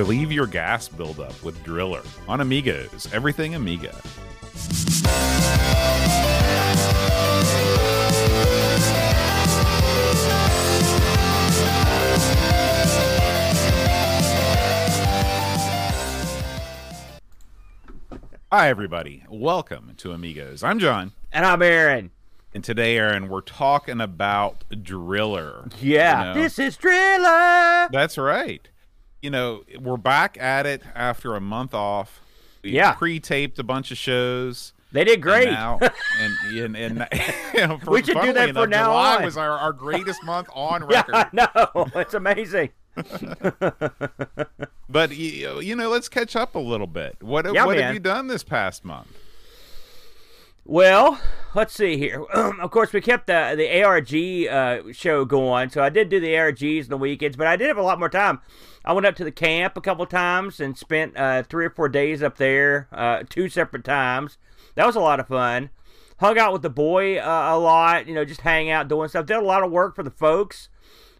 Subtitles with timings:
[0.00, 3.94] Relieve your gas buildup with Driller on Amigos, everything Amiga.
[18.52, 19.22] Hi, everybody.
[19.28, 20.64] Welcome to Amigos.
[20.64, 21.12] I'm John.
[21.30, 22.10] And I'm Aaron.
[22.52, 25.68] And today, Aaron, we're talking about Driller.
[25.80, 26.42] Yeah, You know?
[26.42, 27.88] this is Driller.
[27.92, 28.66] That's right.
[29.22, 32.20] You know, we're back at it after a month off.
[32.62, 32.92] We Yeah.
[32.92, 34.72] pre-taped a bunch of shows.
[34.92, 35.48] They did great.
[35.48, 35.78] And, now,
[36.20, 37.06] and, and, and
[37.54, 39.24] you know, for, We should do that enough, from now July on.
[39.24, 41.14] was our, our greatest month on yeah, record.
[41.14, 41.86] I know.
[41.94, 42.70] It's amazing.
[44.88, 47.16] But you, you know, let's catch up a little bit.
[47.20, 47.84] What Yeah, what man.
[47.84, 49.06] have you done this past month?
[50.64, 51.20] Well,
[51.54, 52.24] let's see here.
[52.34, 54.12] of course, we kept the the ARG
[54.88, 57.68] uh, show going, so I did do the ARGs in the weekends, but I did
[57.68, 58.40] have a lot more time.
[58.84, 61.88] I went up to the camp a couple times and spent uh, three or four
[61.88, 64.38] days up there, uh, two separate times.
[64.74, 65.70] That was a lot of fun.
[66.18, 69.26] Hung out with the boy uh, a lot, you know, just hang out doing stuff.
[69.26, 70.68] Did a lot of work for the folks.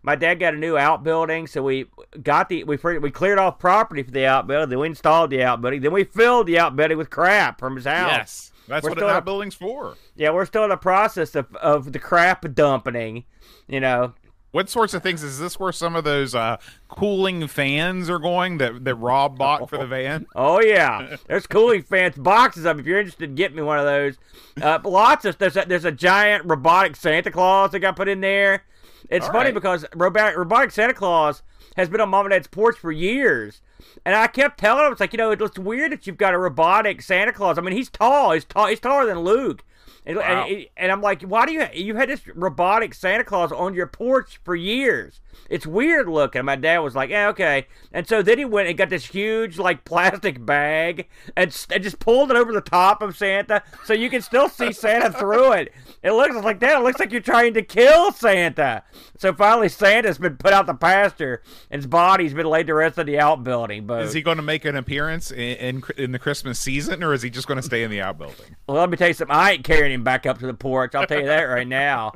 [0.03, 1.87] My dad got a new outbuilding, so we
[2.23, 4.71] got the we we cleared off property for the outbuilding.
[4.71, 5.83] Then we installed the outbuilding.
[5.83, 8.11] Then we filled the outbuilding with crap from his house.
[8.11, 9.97] Yes, that's We're what an outbuilding's for.
[10.17, 13.25] Yeah, we're still in the process of, of the crap dumping.
[13.69, 14.15] You know,
[14.53, 15.61] What sorts of things is this?
[15.61, 16.57] Where some of those uh,
[16.89, 20.27] cooling fans are going that that Rob bought for the van?
[20.35, 22.71] oh yeah, there's cooling fans boxes of.
[22.71, 22.81] 'em.
[22.81, 24.17] If you're interested, get me one of those.
[24.61, 28.21] Uh, lots of there's a, there's a giant robotic Santa Claus that got put in
[28.21, 28.65] there.
[29.09, 29.55] It's All funny right.
[29.55, 31.43] because robotic, robotic Santa Claus
[31.77, 33.63] has been on mom and dad's porch for years.
[34.05, 36.39] And I kept telling him, it's like, you know, it's weird that you've got a
[36.39, 37.59] robotic Santa Claus.
[37.59, 38.33] I mean, he's tall.
[38.33, 38.67] He's tall.
[38.67, 39.65] He's taller than Luke.
[40.07, 40.47] And, Wow.
[40.49, 43.87] and, and I'm like, why do you you had this robotic Santa Claus on your
[43.87, 45.21] porch for years?
[45.49, 46.45] It's weird looking.
[46.45, 47.67] My dad was like, yeah, okay.
[47.93, 51.99] And so then he went and got this huge like plastic bag and, and just
[51.99, 55.73] pulled it over the top of Santa, so you can still see Santa through it.
[56.03, 56.79] It looks like that.
[56.79, 58.85] It looks like you're trying to kill Santa.
[59.19, 62.97] So finally, Santa's been put out the pasture, and his body's been laid to rest
[62.99, 63.87] in the outbuilding.
[63.87, 67.13] But Is he going to make an appearance in, in in the Christmas season, or
[67.13, 68.57] is he just going to stay in the outbuilding?
[68.67, 69.35] Well, let me tell you something.
[69.37, 70.95] I ain't carrying him back up to the porch.
[70.95, 72.13] I'll tell you that right now.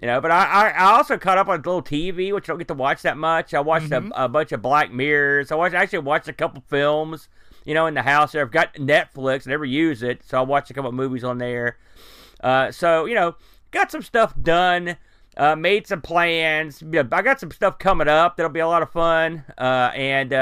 [0.00, 2.58] You know, but I, I, also caught up on a little TV, which I don't
[2.58, 3.52] get to watch that much.
[3.52, 5.50] I watched a, a bunch of Black Mirrors.
[5.50, 7.28] I watched, actually watched a couple films,
[7.64, 8.42] you know, in the house there.
[8.42, 9.44] I've got Netflix.
[9.44, 11.78] Never use it, so I watched a couple movies on there.
[12.40, 13.34] Uh, so, you know,
[13.72, 14.96] got some stuff done.
[15.36, 16.80] Uh, made some plans.
[16.80, 19.44] You know, I got some stuff coming up that'll be a lot of fun.
[19.56, 20.32] Uh, and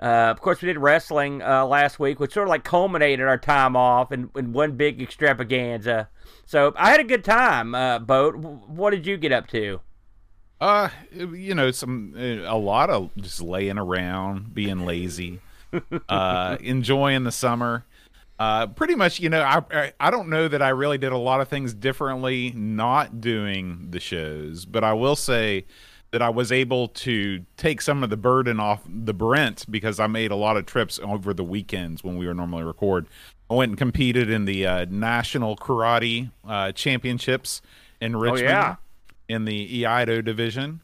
[0.00, 3.38] uh, of course, we did wrestling uh, last week, which sort of like culminated our
[3.38, 6.08] time off in, in one big extravaganza.
[6.44, 7.74] So I had a good time.
[7.74, 9.80] Uh, Boat, what did you get up to?
[10.60, 15.40] Uh, you know, some uh, a lot of just laying around, being lazy,
[16.08, 17.84] uh, enjoying the summer.
[18.38, 21.18] Uh, pretty much, you know, I, I I don't know that I really did a
[21.18, 25.64] lot of things differently not doing the shows, but I will say
[26.16, 30.06] that I was able to take some of the burden off the Brent because I
[30.06, 33.06] made a lot of trips over the weekends when we were normally record.
[33.50, 37.60] I went and competed in the uh, national karate uh, championships
[38.00, 38.76] in Richmond yeah.
[39.28, 40.80] in the Eido division.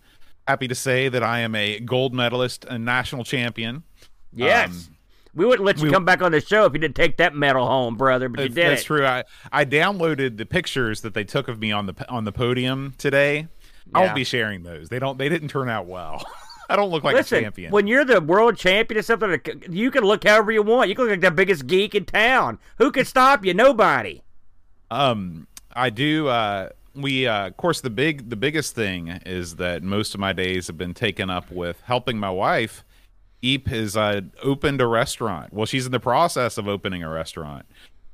[0.46, 3.84] Happy to say that I am a gold medalist and national champion.
[4.34, 4.68] Yes.
[4.68, 4.96] Um,
[5.34, 7.34] we wouldn't let you we- come back on the show if you didn't take that
[7.34, 8.84] medal home, brother, but you did That's it.
[8.84, 9.06] true.
[9.06, 12.92] I, I downloaded the pictures that they took of me on the on the podium
[12.98, 13.48] today.
[13.94, 14.04] I Yeah.
[14.06, 14.88] won't be sharing those.
[14.88, 15.18] They don't.
[15.18, 16.24] They didn't turn out well.
[16.70, 17.70] I don't look like a champion.
[17.70, 19.38] when you're the world champion or something,
[19.68, 20.88] you can look however you want.
[20.88, 22.58] You can look like the biggest geek in town.
[22.78, 23.52] Who can stop you?
[23.52, 24.22] Nobody.
[24.90, 26.28] Um, I do.
[26.28, 30.32] Uh, we, uh, of course, the big, the biggest thing is that most of my
[30.32, 32.84] days have been taken up with helping my wife.
[33.42, 35.52] Eep has uh, opened a restaurant.
[35.52, 37.66] Well, she's in the process of opening a restaurant.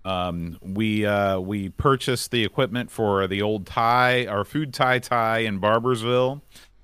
[0.05, 5.39] Um, we uh, we purchased the equipment for the old Thai, our food Thai Thai
[5.41, 6.41] in Barboursville.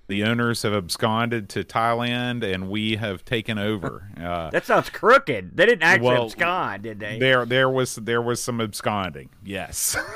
[0.07, 4.09] The owners have absconded to Thailand, and we have taken over.
[4.25, 5.57] Uh, That sounds crooked.
[5.57, 7.19] They didn't actually Well, abscond, did they?
[7.19, 9.29] there, there was there was some absconding.
[9.45, 9.97] Yes.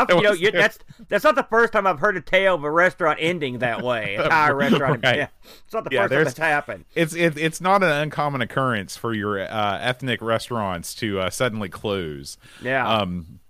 [0.00, 2.64] I've, you know, you, that's that's not the first time I've heard a tale of
[2.64, 4.16] a restaurant ending that way.
[4.18, 5.02] A Thai restaurant.
[5.04, 5.16] Right.
[5.16, 5.28] Yeah,
[5.64, 6.84] it's not the Yeah, first time that's happened.
[6.94, 11.68] it's it, it's not an uncommon occurrence for your uh, ethnic restaurants to uh, suddenly
[11.68, 12.36] close.
[12.62, 12.86] Yeah.
[12.88, 13.40] Um,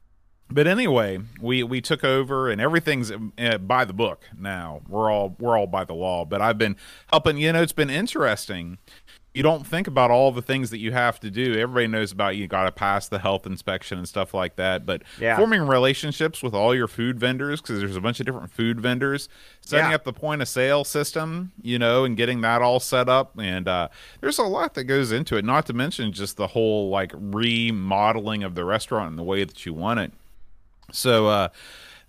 [0.51, 4.83] but anyway, we we took over and everything's uh, by the book now.
[4.89, 6.25] We're all we're all by the law.
[6.25, 6.77] But I've been
[7.09, 7.39] helping.
[7.39, 8.79] You know, it's been interesting
[9.35, 11.59] you don't think about all the things that you have to do.
[11.59, 14.87] Everybody knows about you got to pass the health inspection and stuff like that.
[14.87, 15.37] But Yeah.
[15.37, 19.29] forming relationships with all your food vendors because there's a bunch of different food vendors,
[19.61, 19.97] setting Yeah.
[19.97, 23.37] up the point of sale system, you know, and getting that all set up.
[23.37, 23.89] And uh,
[24.21, 25.45] there's a lot that goes into it.
[25.45, 29.67] Not to mention just the whole like remodeling of the restaurant and the way that
[29.67, 30.13] you want it.
[30.93, 31.49] So uh,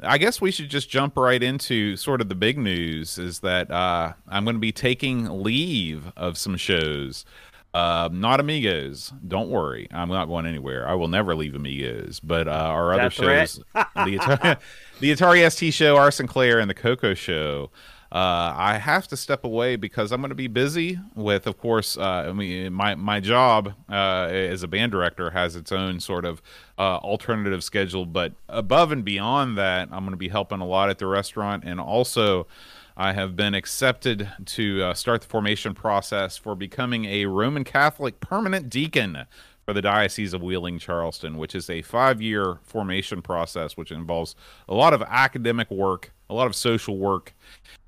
[0.05, 3.71] I guess we should just jump right into sort of the big news is that
[3.71, 7.25] uh, I'm going to be taking leave of some shows.
[7.73, 9.11] Uh, not Amigos.
[9.27, 9.89] Don't worry.
[9.91, 10.87] I'm not going anywhere.
[10.87, 12.21] I will never leave Amigos.
[12.21, 14.59] But uh, our other shows, the, Atari,
[15.01, 17.71] the Atari ST show, Our Sinclair, and the CoCo show,
[18.15, 21.97] uh, I have to step away because I'm going to be busy with, of course,
[21.97, 26.23] uh, I mean, my my job uh, as a band director has its own sort
[26.23, 26.41] of
[26.79, 30.89] uh, alternative schedule, but above and beyond that, I'm going to be helping a lot
[30.89, 32.47] at the restaurant, and also
[32.95, 38.21] I have been accepted to uh, start the formation process for becoming a Roman Catholic
[38.21, 39.25] permanent deacon
[39.65, 44.37] for the Diocese of Wheeling Charleston, which is a five year formation process, which involves
[44.69, 47.33] a lot of academic work, a lot of social work.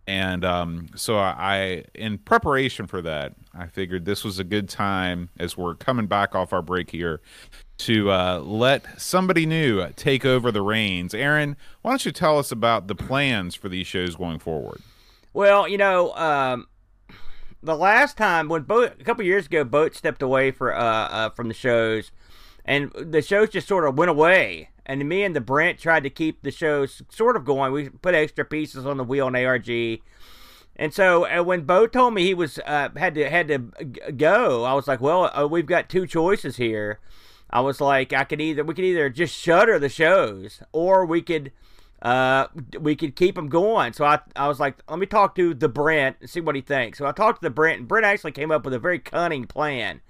[0.08, 5.30] And um, so I, in preparation for that, I figured this was a good time
[5.38, 7.20] as we're coming back off our break here
[7.80, 11.14] to uh, let somebody new take over the reins.
[11.14, 14.82] Aaron, why don't you tell us about the plans for these shows going forward?
[15.34, 16.68] Well, you know, um,
[17.62, 21.30] the last time when Boat a couple years ago, Boat stepped away for uh, uh,
[21.32, 22.12] from the shows,
[22.64, 24.70] and the shows just sort of went away.
[24.88, 27.74] And me and the Brent tried to keep the shows sort of going.
[27.74, 30.00] We put extra pieces on the wheel in ARG.
[30.78, 33.58] And so uh, when Bo told me he was uh, had to had to
[34.14, 37.00] go, I was like, "Well, uh, we've got two choices here."
[37.50, 41.22] I was like, "I could either we could either just shutter the shows, or we
[41.22, 41.52] could
[42.04, 42.48] uh,
[42.80, 45.68] we could keep them going." So I I was like, "Let me talk to the
[45.68, 48.34] Brent and see what he thinks." So I talked to the Brent, and Brent actually
[48.34, 50.02] came up with a very cunning plan,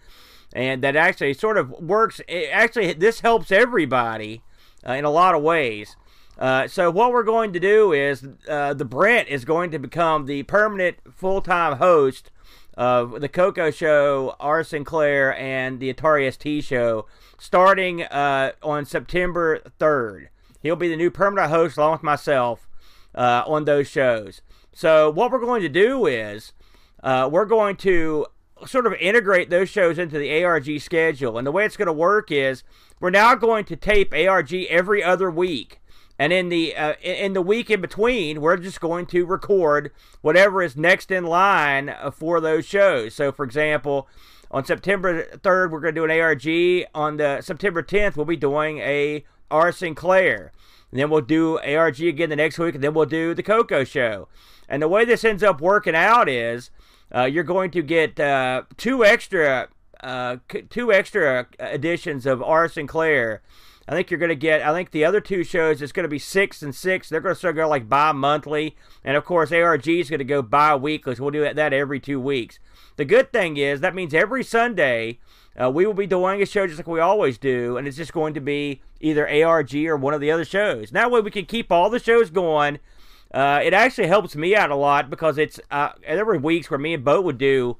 [0.53, 2.19] and that actually sort of works.
[2.27, 4.43] It actually, this helps everybody
[4.85, 5.95] uh, in a lot of ways.
[6.37, 10.25] Uh, so what we're going to do is uh, the Brent is going to become
[10.25, 12.31] the permanent full-time host
[12.75, 17.07] of the CoCo Show, Our Sinclair, and the Atari ST Show,
[17.39, 20.27] starting uh, on September 3rd.
[20.61, 22.67] He'll be the new permanent host along with myself
[23.15, 24.41] uh, on those shows.
[24.73, 26.53] So what we're going to do is
[27.01, 28.27] uh, we're going to
[28.65, 31.37] sort of integrate those shows into the ARG schedule.
[31.37, 32.63] And the way it's going to work is
[32.99, 35.79] we're now going to tape ARG every other week.
[36.19, 40.63] And in the uh, in the week in between, we're just going to record whatever
[40.63, 43.13] is next in line uh, for those shows.
[43.13, 44.07] So, for example,
[44.49, 46.87] on September 3rd, we're going to do an ARG.
[46.95, 50.51] On the September 10th, we'll be doing a Our Sinclair.
[50.89, 53.85] And then we'll do ARG again the next week, and then we'll do the CoCo
[53.85, 54.27] Show.
[54.69, 56.71] And the way this ends up working out is
[57.13, 59.69] uh, you're going to get uh, two extra
[60.01, 60.37] uh,
[60.69, 63.41] two extra editions of Our Sinclair.
[63.89, 64.61] I think you're going to get.
[64.61, 67.07] I think the other two shows it's going to be six and six.
[67.07, 70.41] They're going to start going like bi-monthly, and of course ARG is going to go
[70.41, 71.15] bi-weekly.
[71.15, 72.59] So we'll do that, every two weeks.
[72.97, 75.19] The good thing is that means every Sunday
[75.59, 78.13] uh, we will be doing a show just like we always do, and it's just
[78.13, 80.91] going to be either ARG or one of the other shows.
[80.91, 82.79] That way we can keep all the shows going.
[83.33, 86.77] Uh, it actually helps me out a lot because it's uh, there were weeks where
[86.77, 87.77] me and Bo would do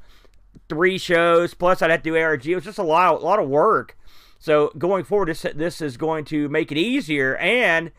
[0.70, 2.46] three shows plus I'd have to do ARG.
[2.46, 3.98] It was just a lot, a lot of work.
[4.40, 7.92] So going forward, this this is going to make it easier, and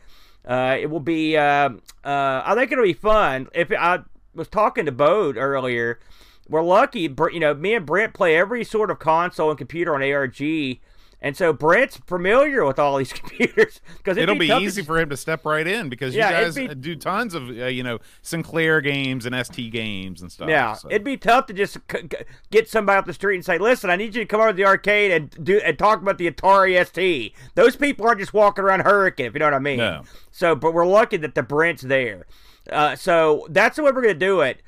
[0.45, 1.35] uh, it will be.
[1.35, 1.71] Uh,
[2.03, 3.47] uh, I think it'll be fun.
[3.53, 3.99] If I
[4.33, 5.99] was talking to Bode earlier,
[6.47, 7.01] we're lucky.
[7.01, 10.79] You know, me and Brent play every sort of console and computer on ARG,
[11.21, 15.17] and so Brent's familiar with all these computers because It'll be easy for him to
[15.17, 19.25] step right in because you guys be- do tons of uh, you know Sinclair games
[19.25, 20.49] and ST games and stuff.
[20.49, 20.89] Yeah, so.
[20.89, 22.17] it'd be tough to just c- c-
[22.51, 24.55] get somebody off the street and say, "Listen, I need you to come over to
[24.55, 28.63] the arcade and do and talk about the Atari ST." Those people aren't just walking
[28.63, 29.77] around Hurricane, if you know what I mean.
[29.77, 30.03] No.
[30.31, 32.25] So, but we're lucky that the Brent's there.
[32.71, 34.61] Uh, so that's the way we're gonna do it.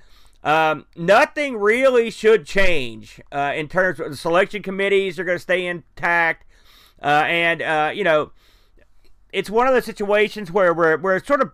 [0.43, 5.41] Um, nothing really should change uh, in terms of the selection committees are going to
[5.41, 6.45] stay intact,
[7.01, 8.31] uh, and uh, you know
[9.33, 11.51] it's one of those situations where we're we're sort of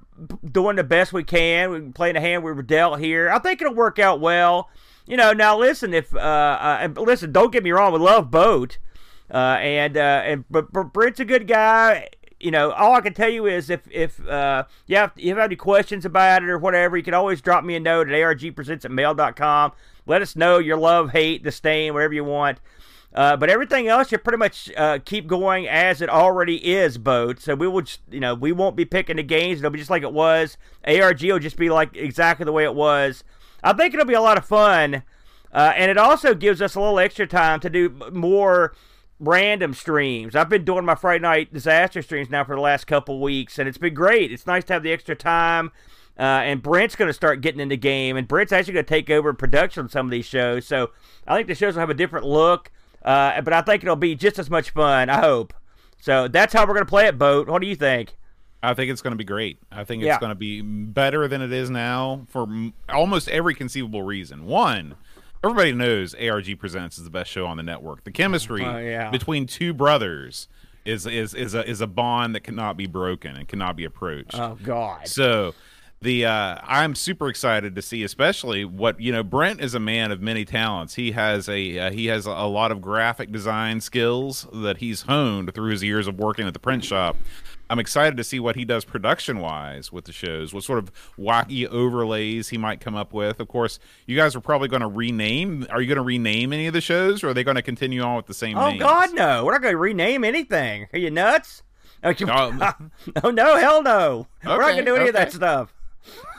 [0.51, 1.70] doing the best we can.
[1.70, 3.29] We're playing the hand we were dealt here.
[3.29, 4.70] I think it'll work out well.
[5.06, 8.77] You know, now listen, if uh, uh listen, don't get me wrong, we love Boat,
[9.32, 12.10] uh, and uh, and but, but Brent's a good guy.
[12.39, 15.39] You know, all I can tell you is if if uh, you have you have
[15.39, 18.86] any questions about it or whatever, you can always drop me a note at argpresents
[18.86, 19.72] at mail.com.
[20.06, 22.60] Let us know your love, hate, disdain, whatever you want.
[23.13, 27.39] Uh, but everything else, you pretty much uh, keep going as it already is, boat.
[27.39, 29.60] So we will, just, you know, we won't be picking the games.
[29.60, 30.58] It'll be just like it was.
[30.86, 33.24] ARG will just be like exactly the way it was.
[33.63, 35.03] I think it'll be a lot of fun.
[35.51, 38.75] Uh, and it also gives us a little extra time to do more
[39.19, 40.36] random streams.
[40.36, 43.67] I've been doing my Friday night disaster streams now for the last couple weeks, and
[43.67, 44.31] it's been great.
[44.31, 45.71] It's nice to have the extra time.
[46.19, 48.89] Uh, and Brent's going to start getting in the game, and Brent's actually going to
[48.89, 50.65] take over production on some of these shows.
[50.65, 50.91] So
[51.27, 52.71] I think the shows will have a different look,
[53.05, 55.09] uh, but I think it'll be just as much fun.
[55.12, 55.53] I hope.
[56.00, 57.47] So that's how we're going to play it, Boat.
[57.47, 58.15] What do you think?
[58.63, 59.59] I think it's going to be great.
[59.71, 60.19] I think it's yeah.
[60.19, 62.47] going to be better than it is now for
[62.89, 64.45] almost every conceivable reason.
[64.45, 64.95] One,
[65.44, 68.03] everybody knows ARG Presents is the best show on the network.
[68.03, 69.10] The chemistry uh, yeah.
[69.10, 70.48] between two brothers
[70.86, 74.39] is is is a is a bond that cannot be broken and cannot be approached.
[74.39, 75.08] Oh God!
[75.08, 75.53] So
[76.01, 79.24] the uh, I'm super excited to see, especially what you know.
[79.24, 80.96] Brent is a man of many talents.
[80.96, 85.53] He has a uh, he has a lot of graphic design skills that he's honed
[85.53, 87.17] through his years of working at the print shop.
[87.69, 90.91] I'm excited to see what he does production wise with the shows, what sort of
[91.17, 93.39] wacky overlays he might come up with.
[93.39, 95.65] Of course, you guys are probably going to rename.
[95.69, 98.01] Are you going to rename any of the shows, or are they going to continue
[98.01, 98.57] on with the same?
[98.57, 98.81] Oh names?
[98.81, 99.45] God, no!
[99.45, 100.88] We're not going to rename anything.
[100.93, 101.63] Are you nuts?
[102.03, 102.13] Oh,
[103.24, 104.27] oh no, hell no!
[104.43, 105.09] Okay, We're not going to do any okay.
[105.09, 105.74] of that stuff.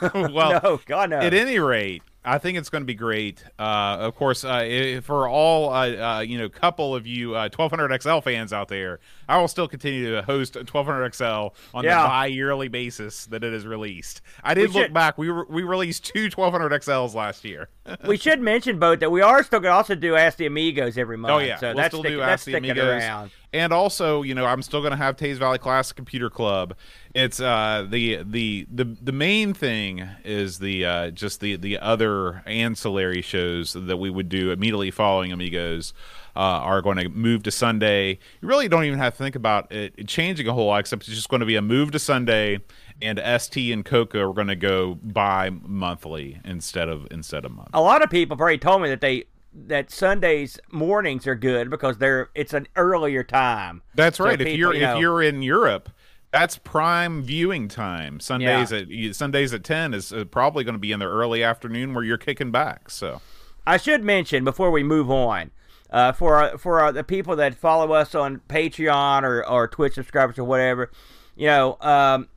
[0.15, 1.19] well, no, God no.
[1.19, 3.43] At any rate, I think it's going to be great.
[3.59, 7.99] Uh, of course, uh, for all uh, uh, you know, couple of you 1200 uh,
[7.99, 12.03] XL fans out there, I will still continue to host 1200 XL on yeah.
[12.03, 14.21] the bi-yearly basis that it is released.
[14.45, 14.95] I did we look should...
[14.95, 17.71] back; we re- we released two 1200 XLs last year.
[18.07, 20.99] we should mention both that we are still going to also do Ask the Amigos
[20.99, 21.33] every month.
[21.33, 23.03] Oh yeah, so we'll that's still stick, do Ask the Amigos.
[23.03, 23.31] Around.
[23.55, 26.75] And also, you know, I'm still going to have Teays Valley Classic Computer Club.
[27.19, 32.45] It's uh, the the the the main thing is the uh, just the the other
[32.47, 35.93] ancillary shows that we would do immediately following Amigos.
[36.37, 38.11] Uh, are going to move to Sunday.
[38.41, 41.17] You really don't even have to think about it changing a whole lot, except it's
[41.17, 42.61] just going to be a move to Sunday,
[43.03, 47.71] and ST and CoCo are going to go by monthly instead of instead of month.
[47.75, 51.71] A lot of people have already told me that they that Sundays mornings are good
[51.71, 53.83] because they're it's an earlier time.
[53.97, 54.39] That's right.
[54.39, 55.91] So if people, you're you know, if you're in Europe,
[56.31, 58.21] that's prime viewing time.
[58.21, 59.09] Sundays yeah.
[59.09, 62.05] at Sundays at ten is uh, probably going to be in the early afternoon where
[62.05, 62.91] you're kicking back.
[62.91, 63.21] So
[63.67, 65.51] I should mention before we move on.
[65.91, 69.95] Uh, for our, for our, the people that follow us on Patreon or, or Twitch
[69.95, 70.91] subscribers or whatever,
[71.35, 72.29] you know, um,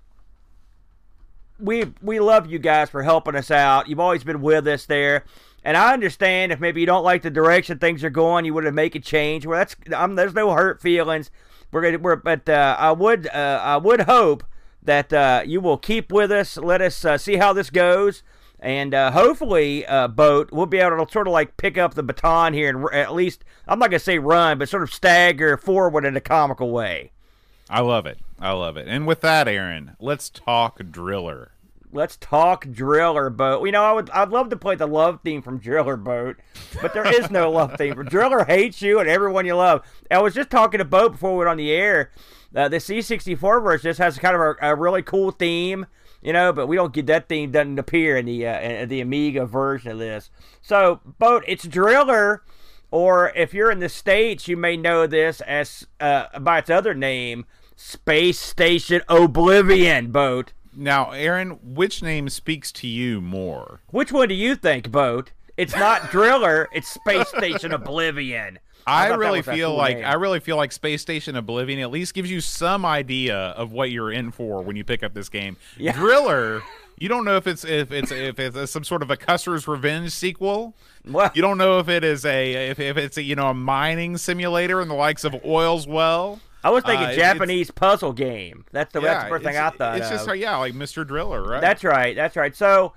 [1.59, 3.89] we we love you guys for helping us out.
[3.89, 5.25] You've always been with us there.
[5.65, 8.67] And I understand if maybe you don't like the direction things are going, you want
[8.67, 9.45] to make a change.
[9.45, 11.29] Well, that's I'm, there's no hurt feelings.
[11.71, 14.43] We're we're, but uh, I would uh, I would hope
[14.83, 16.57] that uh, you will keep with us.
[16.57, 18.23] Let us uh, see how this goes,
[18.59, 22.03] and uh, hopefully, uh, boat we'll be able to sort of like pick up the
[22.03, 26.05] baton here and at least I'm not gonna say run, but sort of stagger forward
[26.05, 27.11] in a comical way.
[27.69, 28.19] I love it.
[28.39, 28.87] I love it.
[28.87, 31.51] And with that, Aaron, let's talk Driller
[31.91, 33.65] let's talk Driller Boat.
[33.65, 36.37] You know, I would I'd love to play the love theme from Driller Boat,
[36.81, 38.03] but there is no love theme.
[38.09, 39.85] Driller hates you and everyone you love.
[40.09, 42.11] I was just talking to Boat before we went on the air.
[42.55, 45.85] Uh, the C64 version just has kind of a, a, really cool theme,
[46.21, 48.99] you know, but we don't get that theme doesn't appear in the uh, in the
[48.99, 50.29] Amiga version of this.
[50.61, 52.43] So, Boat, it's Driller,
[52.89, 56.93] or if you're in the states, you may know this as uh, by its other
[56.93, 57.45] name,
[57.77, 60.11] Space Station Oblivion.
[60.11, 60.51] Boat.
[60.75, 63.81] Now, Aaron, which name speaks to you more?
[63.89, 65.31] Which one do you think, Boat?
[65.57, 68.59] It's not Driller, it's Space Station Oblivion.
[68.87, 70.05] I, I really feel like name.
[70.05, 73.91] I really feel like Space Station Oblivion at least gives you some idea of what
[73.91, 75.57] you're in for when you pick up this game.
[75.77, 75.91] Yeah.
[75.91, 76.63] Driller,
[76.97, 80.11] you don't know if it's if it's if it's some sort of a Custer's Revenge
[80.11, 80.75] sequel.
[81.05, 83.53] Well, you don't know if it is a if, if it's a you know a
[83.53, 86.39] mining simulator in the likes of Oil's Well.
[86.63, 88.65] I was thinking uh, Japanese puzzle game.
[88.71, 89.97] That's the, yeah, that's the first thing I thought.
[89.97, 90.25] It's of.
[90.25, 91.05] just yeah, like Mr.
[91.05, 91.61] Driller, right?
[91.61, 92.15] That's right.
[92.15, 92.55] That's right.
[92.55, 92.93] So,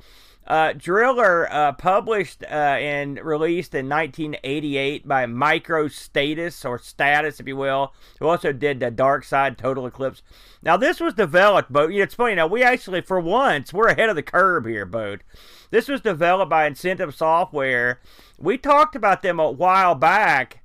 [0.46, 7.48] uh, Driller, uh, published uh, and released in 1988 by Micro Status, or Status, if
[7.48, 10.22] you will, who also did the Dark Side Total Eclipse.
[10.62, 12.34] Now, this was developed, but you know, it's funny.
[12.34, 15.24] Now, we actually, for once, we're ahead of the curve here, Bode.
[15.70, 18.00] This was developed by Incentive Software.
[18.38, 20.60] We talked about them a while back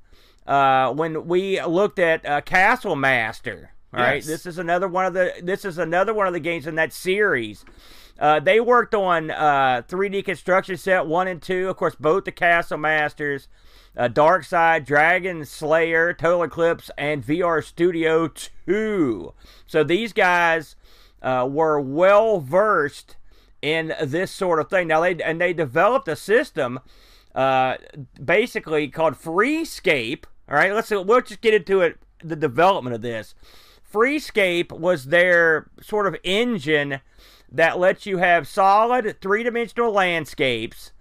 [0.49, 3.71] uh, when we looked at uh, Castle Master.
[3.93, 4.07] All yes.
[4.07, 6.75] right, this is another one of the this is another one of the games in
[6.75, 7.63] that series.
[8.19, 12.31] Uh, they worked on uh, 3D construction set one and two, of course, both the
[12.31, 13.47] Castle Masters,
[13.95, 19.33] uh, Dark Side, Dragon Slayer, Total Eclipse, and VR Studio 2.
[19.65, 20.75] So these guys
[21.21, 23.15] uh, were well versed
[23.61, 24.87] in this sort of thing.
[24.87, 26.79] Now they and they developed a system
[27.35, 27.77] uh,
[28.23, 31.97] basically called Freescape, all right, let's we'll just get into it.
[32.23, 33.35] The development of this.
[33.91, 37.01] Freescape was their sort of engine
[37.51, 40.91] that lets you have solid three dimensional landscapes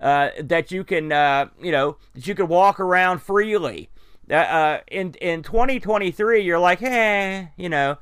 [0.00, 3.90] uh, that you can, uh, you know, that you can walk around freely.
[4.30, 7.98] Uh, uh, in in 2023, you're like, eh, you know,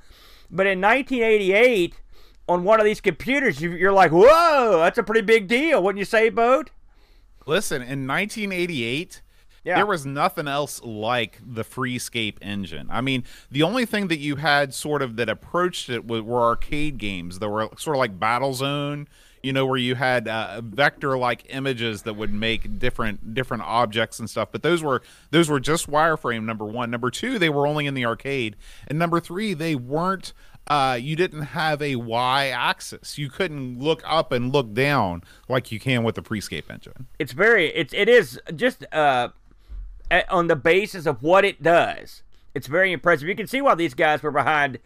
[0.50, 2.00] but in 1988,
[2.48, 5.98] on one of these computers, you, you're like, whoa, that's a pretty big deal, wouldn't
[5.98, 6.70] you say, Boat?
[7.46, 9.22] Listen, in 1988,
[9.64, 9.76] yeah.
[9.76, 12.88] there was nothing else like the Freescape engine.
[12.90, 16.42] I mean, the only thing that you had sort of that approached it were, were
[16.42, 19.06] arcade games that were sort of like Battlezone
[19.42, 24.28] you know, where you had uh, vector-like images that would make different different objects and
[24.28, 24.48] stuff.
[24.52, 26.44] But those were those were just wireframe.
[26.44, 30.32] Number one, number two, they were only in the arcade, and number three, they weren't.
[30.66, 33.16] Uh, you didn't have a y-axis.
[33.16, 37.06] You couldn't look up and look down like you can with the Freescape engine.
[37.18, 39.28] It's very it's it is just uh,
[40.28, 42.22] on the basis of what it does.
[42.54, 43.28] It's very impressive.
[43.28, 44.78] You can see why these guys were behind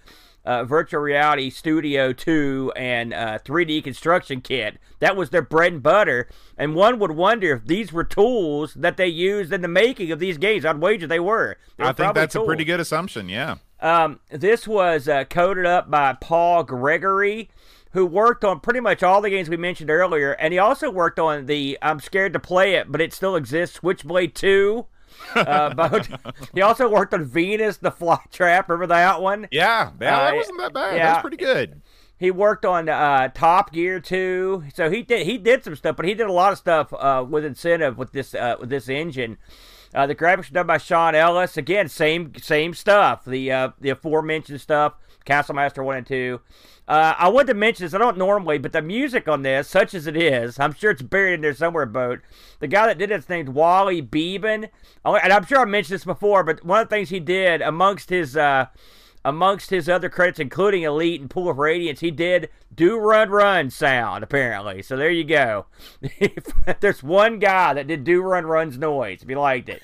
[0.45, 4.79] uh, Virtual Reality Studio 2 and uh, 3D Construction Kit.
[4.99, 6.29] That was their bread and butter.
[6.57, 10.19] And one would wonder if these were tools that they used in the making of
[10.19, 10.65] these games.
[10.65, 11.57] I'd wager they were.
[11.77, 12.45] They were I think that's tools.
[12.45, 13.57] a pretty good assumption, yeah.
[13.81, 17.51] Um, this was uh, coded up by Paul Gregory,
[17.93, 20.33] who worked on pretty much all the games we mentioned earlier.
[20.33, 23.77] And he also worked on the I'm scared to play it, but it still exists
[23.77, 24.87] Switchblade 2
[25.35, 26.09] uh, but
[26.55, 28.69] he also worked on Venus, the Flytrap.
[28.69, 29.49] Remember that one?
[29.51, 30.97] Yeah, yeah uh, that wasn't that bad.
[30.97, 31.83] Yeah, That's pretty good.
[32.19, 36.07] He worked on uh, Top Gear too, so he did he did some stuff, but
[36.07, 39.39] he did a lot of stuff uh, with incentive with this uh, with this engine.
[39.95, 41.57] Uh, the graphics were done by Sean Ellis.
[41.57, 43.25] Again, same same stuff.
[43.25, 44.95] The uh, the aforementioned stuff.
[45.25, 46.41] Castle Master one and two.
[46.93, 47.95] Uh, I wanted to mention this.
[47.95, 51.01] I don't normally, but the music on this, such as it is, I'm sure it's
[51.01, 51.87] buried in there somewhere.
[51.87, 52.21] Boat.
[52.61, 54.69] The guy that did it's named Wally Beben,
[55.03, 56.45] oh, and I'm sure I mentioned this before.
[56.45, 58.67] But one of the things he did amongst his uh,
[59.25, 63.71] amongst his other credits, including Elite and Pool of Radiance, he did do run run
[63.71, 64.83] sound apparently.
[64.83, 65.67] So there you go.
[66.81, 69.23] There's one guy that did do run run's noise.
[69.23, 69.83] If you liked it.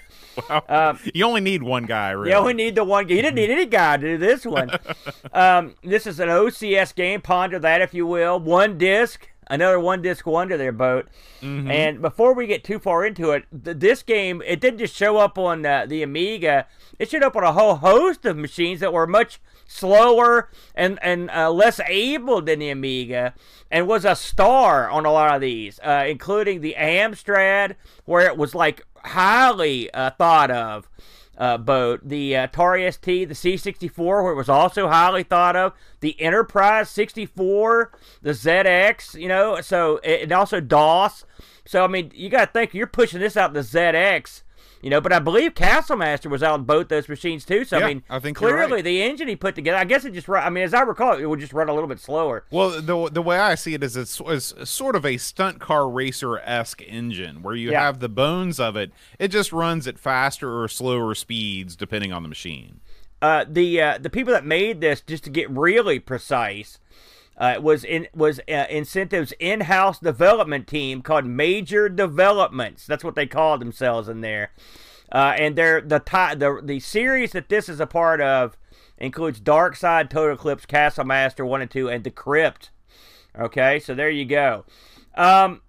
[0.49, 0.63] Wow.
[0.69, 2.31] Um, you only need one guy, really.
[2.31, 3.15] You only need the one guy.
[3.15, 4.71] You didn't need any guy to do this one.
[5.33, 7.21] um, this is an OCS game.
[7.21, 8.39] Ponder that, if you will.
[8.39, 11.09] One disc another one disc wonder there, boat.
[11.41, 11.71] Mm-hmm.
[11.71, 15.19] And before we get too far into it, th- this game it didn't just show
[15.19, 16.67] up on uh, the Amiga;
[16.99, 21.31] it showed up on a whole host of machines that were much slower and and
[21.31, 23.35] uh, less able than the Amiga,
[23.71, 28.37] and was a star on a lot of these, uh, including the Amstrad, where it
[28.37, 30.89] was like highly uh, thought of
[31.39, 35.73] uh, boat, the uh, Atari ST, the C64, where it was also highly thought of,
[36.01, 41.25] the Enterprise 64, the ZX, you know, so and also DOS.
[41.65, 44.43] So I mean, you got to think you're pushing this out the ZX
[44.81, 47.65] you know, but I believe Castlemaster was out on both those machines too.
[47.65, 48.85] So yeah, I mean, I think clearly right.
[48.85, 49.77] the engine he put together.
[49.79, 50.45] I guess it just run.
[50.45, 52.45] I mean, as I recall, it would just run a little bit slower.
[52.51, 55.89] Well, the the way I see it is it's, it's sort of a stunt car
[55.89, 57.83] racer esque engine where you yeah.
[57.83, 58.93] have the bones of it.
[59.19, 62.81] It just runs at faster or slower speeds depending on the machine.
[63.21, 66.79] Uh, the uh, the people that made this, just to get really precise,
[67.39, 72.87] uh, was in was uh, incentives in-house development team called Major Developments.
[72.87, 74.51] That's what they called themselves in there.
[75.11, 76.03] Uh, and they're the
[76.37, 78.59] the the series that this is a part of
[78.99, 82.71] includes Dark Side, Total Eclipse, Castle Master one and two, and The Crypt.
[83.39, 84.65] Okay, so there you go.
[85.15, 85.63] Um,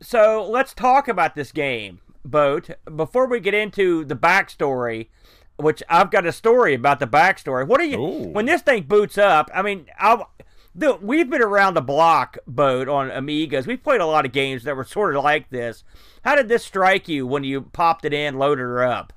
[0.00, 2.70] so let's talk about this game, Boat.
[2.96, 5.08] Before we get into the backstory,
[5.56, 7.66] which I've got a story about the backstory.
[7.66, 8.28] What are you Ooh.
[8.28, 9.50] when this thing boots up?
[9.52, 10.30] I mean, I'll
[10.74, 13.66] the, we've been around the block boat on Amigas.
[13.66, 15.84] We've played a lot of games that were sort of like this.
[16.24, 19.12] How did this strike you when you popped it in, loaded her up?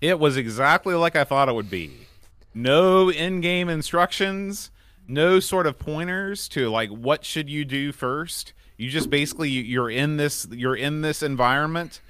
[0.00, 2.06] It was exactly like I thought it would be.
[2.54, 4.70] No in-game instructions,
[5.06, 8.52] no sort of pointers to like what should you do first.
[8.78, 12.00] You just basically you're in this you're in this environment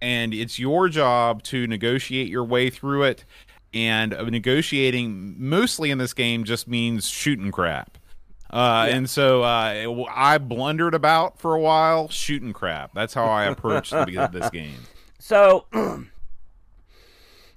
[0.00, 3.24] and it's your job to negotiate your way through it
[3.72, 7.98] and uh, negotiating mostly in this game just means shooting crap
[8.50, 8.96] uh, yeah.
[8.96, 12.94] And so uh, I blundered about for a while shooting crap.
[12.94, 14.80] That's how I approached this game.
[15.20, 15.66] So,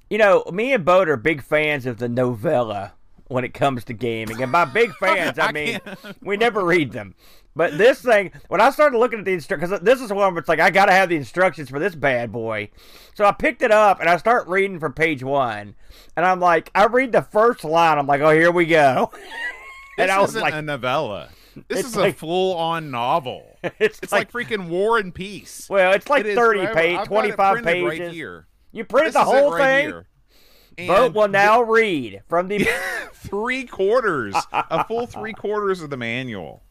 [0.10, 2.94] you know, me and Boat are big fans of the novella
[3.28, 4.42] when it comes to gaming.
[4.42, 5.80] And by big fans, I, I mean
[6.22, 7.16] we never read them.
[7.56, 10.40] But this thing, when I started looking at the instructions, because this is one where
[10.40, 12.70] it's like, I got to have the instructions for this bad boy.
[13.14, 15.76] So I picked it up and I start reading from page one.
[16.16, 17.98] And I'm like, I read the first line.
[17.98, 19.12] I'm like, oh, here we go.
[20.02, 21.30] and this I was isn't like, a novella.
[21.68, 23.48] This is like, a full-on novel.
[23.80, 25.68] It's, it's like, like, freaking War and Peace.
[25.70, 28.00] Well, it's like it thirty pages, twenty-five pages.
[28.00, 28.48] Right here.
[28.72, 30.04] You printed this the whole right
[30.78, 30.88] thing.
[30.88, 32.68] Boat will now read from the
[33.14, 36.64] three quarters, a full three quarters of the manual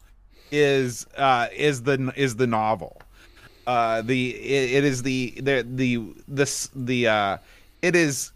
[0.51, 3.01] is uh, is the is the novel.
[3.67, 7.37] uh, the it, it is the the the this the uh,
[7.81, 8.31] it is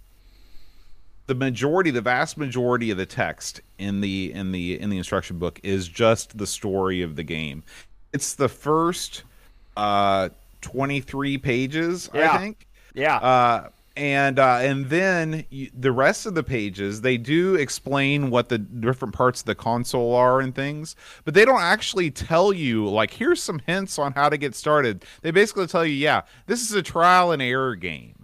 [1.28, 5.40] the majority, the vast majority of the text in the in the in the instruction
[5.40, 7.64] book is just the story of the game.
[8.14, 9.24] It's the first
[9.78, 10.30] uh
[10.62, 12.34] 23 pages, Yeah.
[12.34, 12.68] I think.
[12.94, 13.18] Yeah.
[13.18, 18.50] Uh and uh, and then you, the rest of the pages they do explain what
[18.50, 22.86] the different parts of the console are and things but they don't actually tell you
[22.90, 26.62] like here's some hints on how to get started they basically tell you yeah this
[26.62, 28.15] is a trial and error game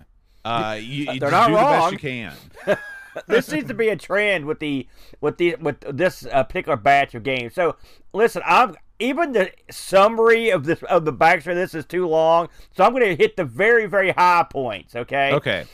[0.44, 1.92] uh you, you They're not do the best wrong.
[1.94, 2.34] you can
[3.28, 4.88] this seems to be a trend with the
[5.20, 7.54] with the with this uh, particular batch of games.
[7.54, 7.76] So
[8.14, 11.56] listen, I'm even the summary of this of the backstory.
[11.56, 14.96] This is too long, so I'm going to hit the very very high points.
[14.96, 15.32] Okay.
[15.34, 15.66] okay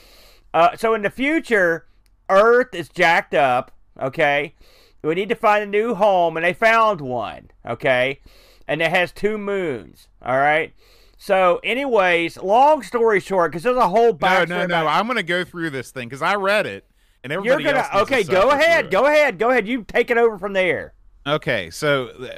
[0.53, 1.87] Uh, so in the future,
[2.29, 3.71] Earth is jacked up.
[3.99, 4.55] Okay.
[5.03, 7.51] We need to find a new home, and they found one.
[7.65, 8.19] Okay,
[8.67, 10.07] and it has two moons.
[10.21, 10.73] All right.
[11.17, 14.49] So, anyways, long story short, because there's a whole no backstory.
[14.49, 16.85] no no about- i'm gonna go through this thing because i read it
[17.23, 18.23] and You're gonna okay.
[18.23, 18.91] Go ahead.
[18.91, 19.39] Go ahead.
[19.39, 19.67] Go ahead.
[19.67, 20.93] You take it over from there.
[21.25, 22.29] Okay, so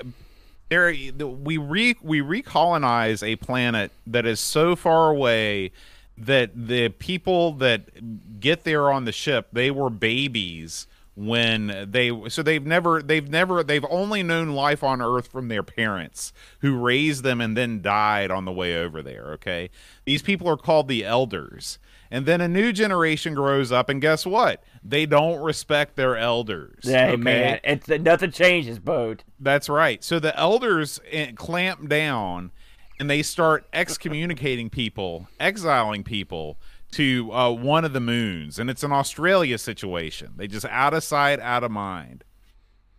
[0.70, 5.72] there we re we recolonize a planet that is so far away
[6.18, 12.42] that the people that get there on the ship they were babies when they so
[12.42, 17.24] they've never they've never they've only known life on earth from their parents who raised
[17.24, 19.70] them and then died on the way over there okay
[20.06, 21.78] these people are called the elders
[22.12, 26.86] and then a new generation grows up and guess what they don't respect their elders
[26.86, 27.18] Hey okay?
[27.18, 29.24] man, it's nothing changes, boat.
[29.40, 30.04] That's right.
[30.04, 32.52] So the elders eh, clamp down
[33.00, 36.58] and they start excommunicating people, exiling people
[36.94, 38.58] to uh, one of the moons.
[38.60, 40.34] And it's an Australia situation.
[40.38, 42.24] They just out of sight, out of mind.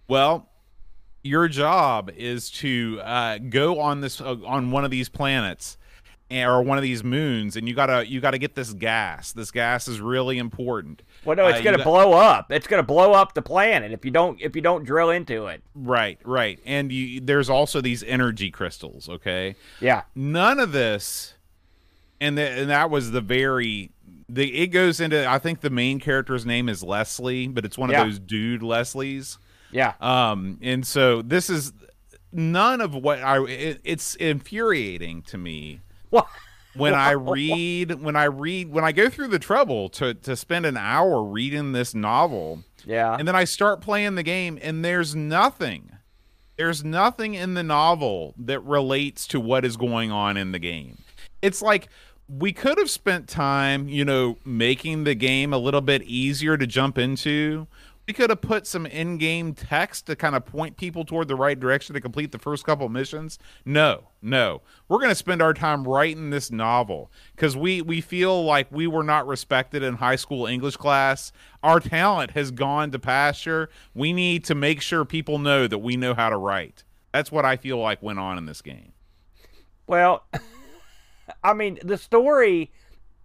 [0.09, 0.49] Well,
[1.23, 5.77] your job is to uh, go on this uh, on one of these planets
[6.31, 9.51] eh, or one of these moons and you gotta you gotta get this gas this
[9.51, 12.51] gas is really important Well, no, it's Uh, gonna got- blow up.
[12.51, 15.63] It's gonna blow up the planet if you don't if you don't drill into it.
[15.75, 20.05] right right and you, there's also these energy crystals okay Yeah.
[20.15, 21.35] none of this
[22.21, 23.91] and, the, and that was the very
[24.29, 27.91] the it goes into i think the main character's name is leslie but it's one
[27.91, 29.39] of those dude leslies
[29.73, 29.95] Yeah.
[30.01, 31.73] um and so this is
[32.33, 35.81] none of what i it, it's infuriating to me
[36.11, 36.27] What?
[36.75, 40.65] when i read when i read when i go through the trouble to to spend
[40.65, 43.17] an hour reading this novel Yeah.
[43.19, 45.91] and then I start playing the game, and there's nothing.
[46.57, 50.99] There's nothing in the novel that relates to what is going on in the game.
[51.43, 51.89] It's like
[52.39, 56.67] we could have spent time, you know, making the game a little bit easier to
[56.67, 57.67] jump into.
[58.07, 61.37] We could have put some in game text to kind of point people toward the
[61.37, 63.39] right direction to complete the first couple missions.
[63.65, 64.63] No, no.
[64.89, 68.87] We're going to spend our time writing this novel because we, we feel like we
[68.87, 71.33] were not respected in high school English class.
[71.63, 73.71] Our talent has gone to pasture.
[73.95, 76.85] We need to make sure people know that we know how to write.
[77.13, 78.93] That's what I feel like went on in this game.
[79.87, 80.25] Well,
[81.43, 82.71] I mean, the story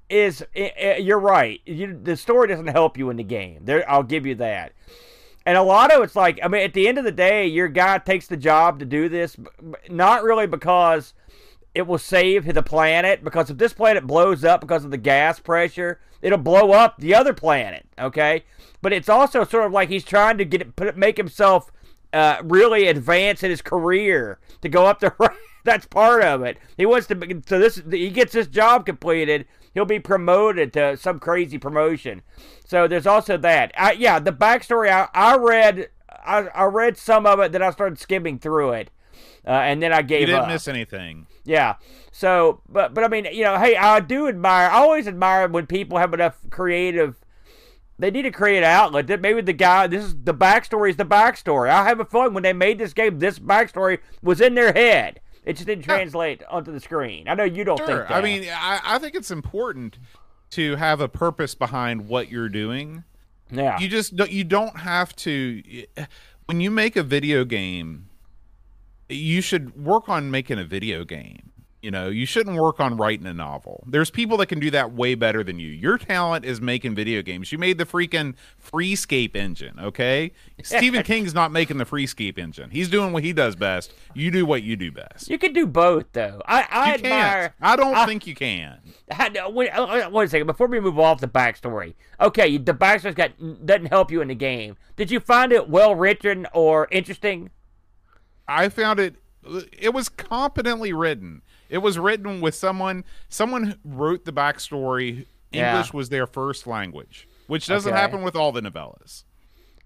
[0.10, 0.44] is.
[0.56, 1.62] i- i- You're right.
[1.66, 3.60] You, the story doesn't help you in the game.
[3.66, 4.74] There, I'll give you that.
[5.46, 7.68] And a lot of it's like, I mean, at the end of the day, your
[7.68, 9.38] guy takes the job to do this,
[9.90, 11.14] not really because
[11.76, 13.24] it will save the planet.
[13.24, 17.14] Because if this planet blows up because of the gas pressure, it'll blow up the
[17.14, 17.86] other planet.
[18.00, 18.44] Okay,
[18.82, 21.72] but it's also sort of like he's trying to get it, put, make himself
[22.16, 25.14] uh, really advance in his career to go up the.
[25.66, 26.60] That's part of it.
[26.78, 27.42] He wants to.
[27.48, 29.48] So this, he gets this job completed.
[29.74, 32.22] He'll be promoted to some crazy promotion.
[32.66, 33.74] So there's also that.
[33.76, 34.92] I, yeah, the backstory.
[34.92, 35.90] I, I read.
[36.10, 37.52] I, I read some of it.
[37.52, 38.92] Then I started skimming through it,
[39.46, 40.48] uh, and then I gave You didn't up.
[40.50, 41.26] miss anything.
[41.44, 41.76] Yeah.
[42.12, 44.70] So, but but I mean, you know, hey, I do admire.
[44.70, 47.16] I always admire when people have enough creative.
[47.98, 49.08] They need to create an outlet.
[49.08, 49.88] That maybe the guy.
[49.88, 50.90] This is the backstory.
[50.90, 51.70] Is the backstory.
[51.70, 55.22] I have a feeling when they made this game, this backstory was in their head.
[55.46, 57.28] It just didn't translate onto the screen.
[57.30, 57.86] I know you don't Sure.
[57.88, 58.12] think that.
[58.12, 59.98] I mean, I, I think it's important
[60.52, 63.04] to have a purpose behind what you're doing.
[63.52, 65.62] yeah, You just don't, you don't have to
[66.48, 68.10] when you make a video game
[69.08, 71.52] you should work on making a video game.
[71.86, 73.84] You know, you shouldn't work on writing a novel.
[73.86, 75.68] There's people that can do that way better than you.
[75.70, 77.52] Your talent is making video games.
[77.52, 80.32] You made the freaking Freescape engine, okay?
[80.64, 82.72] Stephen King's not making the Freescape engine.
[82.72, 83.94] He's doing what he does best.
[84.16, 85.30] You do what you do best.
[85.30, 86.42] you can do both though.
[86.48, 87.40] I I You admire.
[87.42, 87.54] can't.
[87.62, 88.80] I don't I- think you can.
[89.36, 90.48] No, wait, uh, uh, wait a second.
[90.48, 94.34] Before we move off the backstory, okay, the backstory's got doesn't help you in the
[94.34, 94.76] game.
[94.96, 97.52] Did you find it well written or interesting?
[98.48, 99.18] I found it
[99.78, 101.44] it was competently written.
[101.70, 103.04] It was written with someone.
[103.30, 105.26] Someone wrote the backstory.
[105.52, 105.72] Yeah.
[105.72, 108.00] English was their first language, which doesn't Okay.
[108.00, 109.24] happen with all the novellas.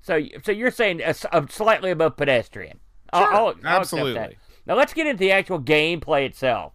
[0.02, 2.80] So, so you're saying a, a slightly above pedestrian?
[3.13, 4.13] Sure, I'll- I'll absolutely.
[4.13, 4.34] that.
[4.65, 6.74] Now let's get into the actual gameplay itself.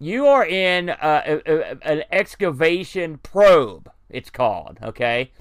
[0.00, 3.90] You are in uh, a, a, an excavation probe.
[4.08, 4.78] It's called.
[4.82, 5.32] Okay.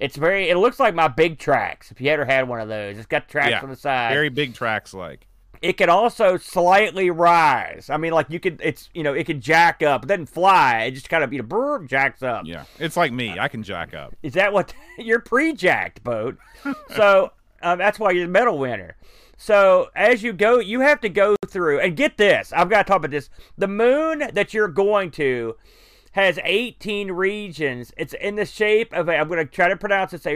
[0.00, 0.48] It's very.
[0.50, 1.90] It looks like my Big Traks.
[1.90, 4.12] If you ever had one of those, it's got tracks Yeah, on the side.
[4.12, 5.26] Very big tracks, like.
[5.66, 7.90] It can also slightly rise.
[7.90, 8.60] I mean, like you could.
[8.62, 10.04] It's you know it can jack up.
[10.04, 10.82] It doesn't fly.
[10.82, 12.46] It just kind of you know brr, jacks up.
[12.46, 13.36] Yeah, it's like me.
[13.38, 14.14] I can jack up.
[14.22, 16.38] Is that what you're pre-jacked boat?
[16.94, 18.96] so um, that's why you're the medal winner.
[19.36, 22.52] So as you go, you have to go through and get this.
[22.52, 23.28] I've got to talk about this.
[23.58, 25.56] The moon that you're going to
[26.12, 27.92] has 18 regions.
[27.96, 29.16] It's in the shape of a.
[29.16, 30.16] I'm going to try to pronounce it.
[30.16, 30.26] It's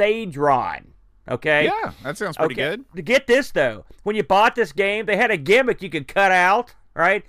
[0.00, 0.84] a rhombicubohedron.
[1.30, 1.64] Okay.
[1.66, 2.70] Yeah, that sounds pretty Okay.
[2.76, 2.84] good.
[2.96, 6.08] To get this though, when you bought this game, they had a gimmick you could
[6.08, 7.22] cut out, right?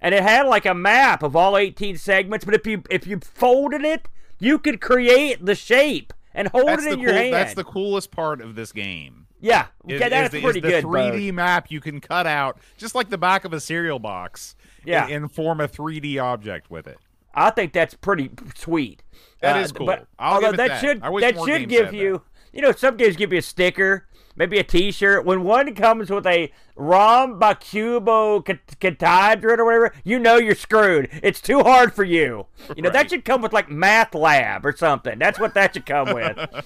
[0.00, 3.18] And it had like a map of all 18 segments, but if you if you
[3.20, 4.08] folded it,
[4.38, 7.34] you could create the shape and hold That's it in your cool, hand.
[7.34, 9.26] That's the coolest part of this game.
[9.40, 10.84] yeah, Is, is that's the, is pretty the good.
[10.84, 11.34] 3D Bo.
[11.34, 14.56] map you can cut out, just like the back of a cereal box.
[14.84, 15.04] Yeah.
[15.04, 16.98] and, and form a 3D object with it.
[17.34, 19.02] I think that's pretty sweet.
[19.40, 19.86] That That is uh, cool.
[19.86, 20.80] But I'll although that, that.
[20.80, 24.64] should that should give you, you know, some games give you a sticker, maybe a
[24.64, 25.24] T-shirt.
[25.24, 31.08] When one comes with a rhombocubo catadron or whatever, you know you're screwed.
[31.22, 32.46] It's too hard for you.
[32.76, 35.18] You know that should come with like MATLAB or something.
[35.18, 36.38] That's what that should come with.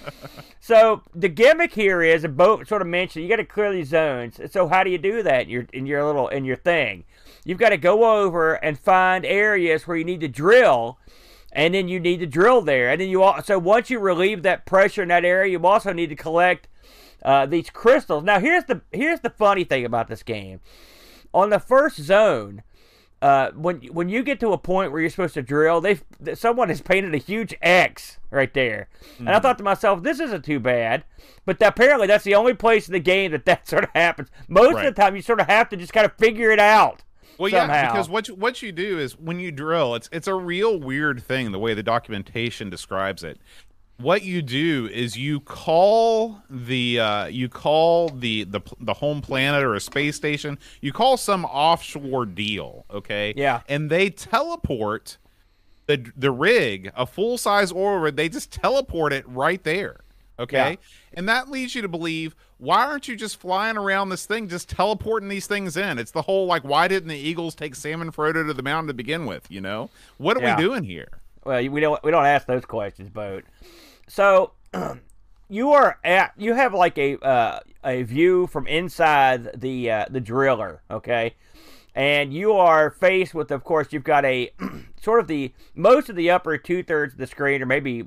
[0.59, 3.87] So the gimmick here is, and Bo sort of mentioned, you got to clear these
[3.87, 4.40] zones.
[4.50, 7.05] So how do you do that in your in your little in your thing?
[7.47, 10.99] You've got to go over and find areas where you need to drill,
[11.53, 12.91] and then you need to drill there.
[12.91, 15.93] And then you all, so once you relieve that pressure in that area, you also
[15.93, 16.67] need to collect
[17.25, 18.25] uh, these crystals.
[18.25, 20.59] Now here's the here's the funny thing about this game.
[21.33, 22.63] On the first zone,
[23.23, 26.01] uh, when when you get to a point where you're supposed to drill, they
[26.35, 28.89] someone has painted a huge X right there,
[29.21, 31.05] and I thought to myself, this isn't too bad.
[31.45, 34.31] But apparently, that's the only place in the game that that sort of happens.
[34.49, 34.87] Most Right.
[34.87, 37.03] of the time, you sort of have to just kind of figure it out.
[37.38, 37.75] Well, somehow.
[37.75, 40.79] yeah, because what you, what you do is when you drill, it's it's a real
[40.79, 43.38] weird thing the way the documentation describes it.
[43.99, 49.62] What you do is you call the uh, you call the, the the home planet
[49.62, 50.59] or a space station.
[50.83, 53.33] You call some offshore deal, okay?
[53.37, 53.62] Yeah.
[53.68, 55.16] and they teleport
[55.87, 58.16] the the rig, a full size oil rig.
[58.16, 60.01] They just teleport it right there,
[60.38, 60.70] okay?
[60.70, 60.77] Yeah.
[61.14, 64.68] And that leads you to believe why aren't you just flying around this thing, just
[64.70, 65.99] teleporting these things in?
[65.99, 68.88] It's the whole like, why didn't the Eagles take Sam and Frodo to the mountain
[68.88, 69.46] to begin with?
[69.51, 70.57] You know, what are Yeah.
[70.57, 71.09] we doing here?
[71.44, 73.44] Well, we don't we don't ask those questions, boat.
[74.09, 74.53] So
[75.49, 80.20] you are at you have like a uh, a view from inside the uh, the
[80.20, 81.35] driller, okay,
[81.94, 84.51] and you are faced with, of course, you've got a
[85.01, 88.07] sort of the most of the upper two thirds of the screen, or maybe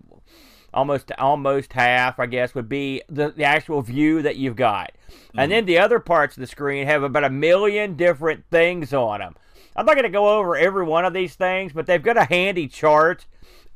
[0.73, 4.91] almost almost half, I guess, would be the, the actual view that you've got.
[5.36, 9.19] And then the other parts of the screen have about a million different things on
[9.19, 9.36] them.
[9.75, 12.25] I'm not going to go over every one of these things, but they've got a
[12.25, 13.25] handy chart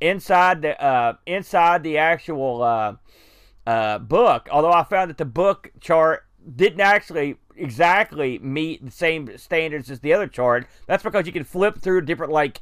[0.01, 2.95] inside the uh, inside the actual uh,
[3.65, 4.49] uh, book.
[4.51, 6.25] Although I found that the book chart
[6.55, 10.67] didn't actually exactly meet the same standards as the other chart.
[10.87, 12.61] That's because you can flip through different like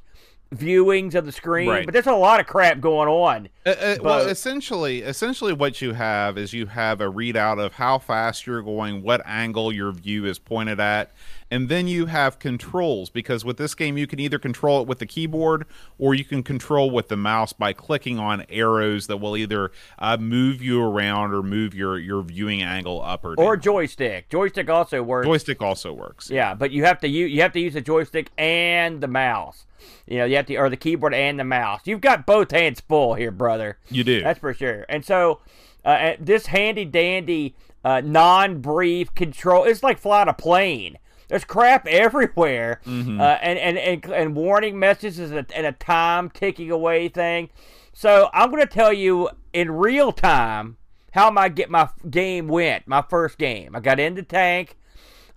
[0.53, 1.85] viewings of the screen, Right.
[1.85, 3.49] but there's a lot of crap going on.
[3.65, 7.97] Uh, uh, well, essentially, essentially, what you have is you have a readout of how
[7.99, 11.11] fast you're going, what angle your view is pointed at,
[11.51, 13.09] and then you have controls.
[13.09, 15.65] Because with this game, you can either control it with the keyboard
[15.99, 20.17] or you can control with the mouse by clicking on arrows that will either uh,
[20.17, 23.45] move you around or move your your viewing angle up or down.
[23.45, 24.29] Or joystick.
[24.29, 25.27] Joystick also works.
[25.27, 26.29] joystick also works.
[26.31, 29.65] Yeah, but you have to use you have to use the joystick and the mouse.
[30.07, 31.81] You know, you have to or the keyboard and the mouse.
[31.83, 33.77] You've got both hands full here, brother.
[33.89, 34.21] You do.
[34.21, 34.85] That's for sure.
[34.87, 35.41] And so,
[35.83, 39.63] uh, this handy dandy uh, non-brief control.
[39.63, 40.97] It's like flying a plane.
[41.31, 43.21] There's crap everywhere, Mm-hmm.
[43.21, 47.49] uh, and, and and and warning messages and a, and a time ticking away thing.
[47.93, 50.75] So I'm going to tell you in real time
[51.13, 52.85] how my get my game went.
[52.85, 54.77] My first game, I got in the tank.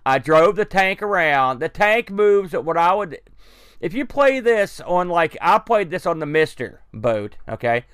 [0.05, 1.59] I drove the tank around.
[1.59, 3.17] The tank moves at what I would.
[3.79, 7.85] If you play this on like I played this on the MiSTer boat, okay,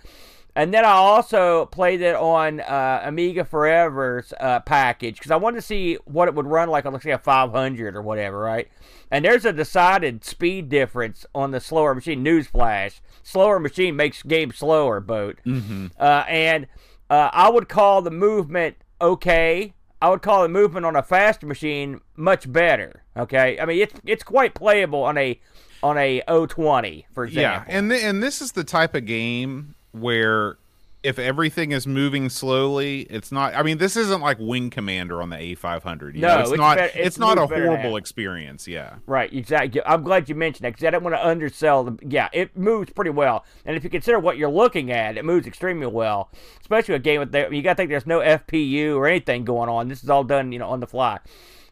[0.56, 5.58] and then I also played it on uh, Amiga Forever's uh, package because I wanted
[5.58, 8.68] to see what it would run like on let's say a 500 or whatever, right?
[9.10, 12.24] And there's a decided speed difference on the slower machine.
[12.24, 15.00] Newsflash: slower machine makes game slower.
[15.00, 15.88] Boat, mm-hmm.
[16.00, 16.68] uh, and
[17.10, 19.74] uh, I would call the movement okay.
[20.02, 23.04] I would call the movement on a faster machine much better.
[23.16, 25.40] Okay, I mean it's it's quite playable on a
[25.84, 27.42] on a 020 for example.
[27.42, 30.58] Yeah, and th- and this is the type of game where
[31.04, 33.56] if everything is moving slowly, it's not.
[33.56, 36.15] I mean, this isn't like Wing Commander on the A500.
[36.15, 36.77] No, know, it's, it's not.
[36.77, 38.67] bet- it's it's not a better horrible experience.
[38.67, 38.95] Yeah.
[39.08, 39.82] Right, exactly.
[39.86, 41.97] I'm glad you mentioned that because I don't want to undersell the.
[42.08, 45.47] Yeah, it moves pretty well, and if you consider what you're looking at, it moves
[45.47, 46.30] extremely well.
[46.60, 49.69] Especially a game with the, you got to think there's no FPU or anything going
[49.69, 49.88] on.
[49.88, 51.19] This is all done, you know, on the fly.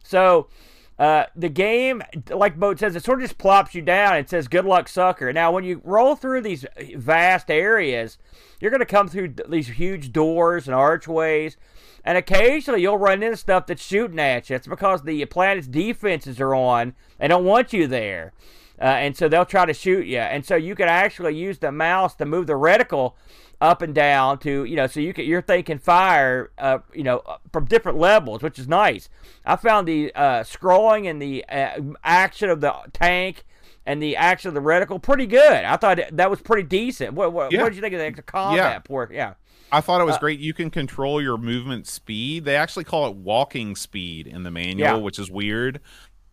[0.02, 0.48] So.
[1.00, 4.48] Uh, the game, like Boat says, it sort of just plops you down and says
[4.48, 8.18] "Good luck, sucker." Now, when you roll through these vast areas,
[8.60, 11.56] you're going to come through these huge doors and archways,
[12.04, 14.56] and occasionally you'll run into stuff that's shooting at you.
[14.56, 18.34] It's because the planet's defenses are on; they don't want you there,
[18.80, 20.18] uh, and so they'll try to shoot you.
[20.18, 23.14] And so you can actually use the mouse to move the reticle
[23.60, 27.18] up and down to you know so you can you're thinking fire uh, you know
[27.26, 29.10] uh, from different levels which is nice
[29.44, 33.44] i found the uh, scrolling and the uh, action of the tank
[33.84, 37.34] and the action of the reticle pretty good i thought that was pretty decent what,
[37.34, 37.60] what, Yeah.
[37.60, 38.78] what did you think of the combat Yeah.
[38.78, 39.34] port yeah
[39.72, 40.40] I thought it Uh, was great.
[40.40, 42.44] You can control your movement speed.
[42.44, 44.94] They actually call it walking speed in the manual, Yeah.
[44.96, 45.78] which is weird.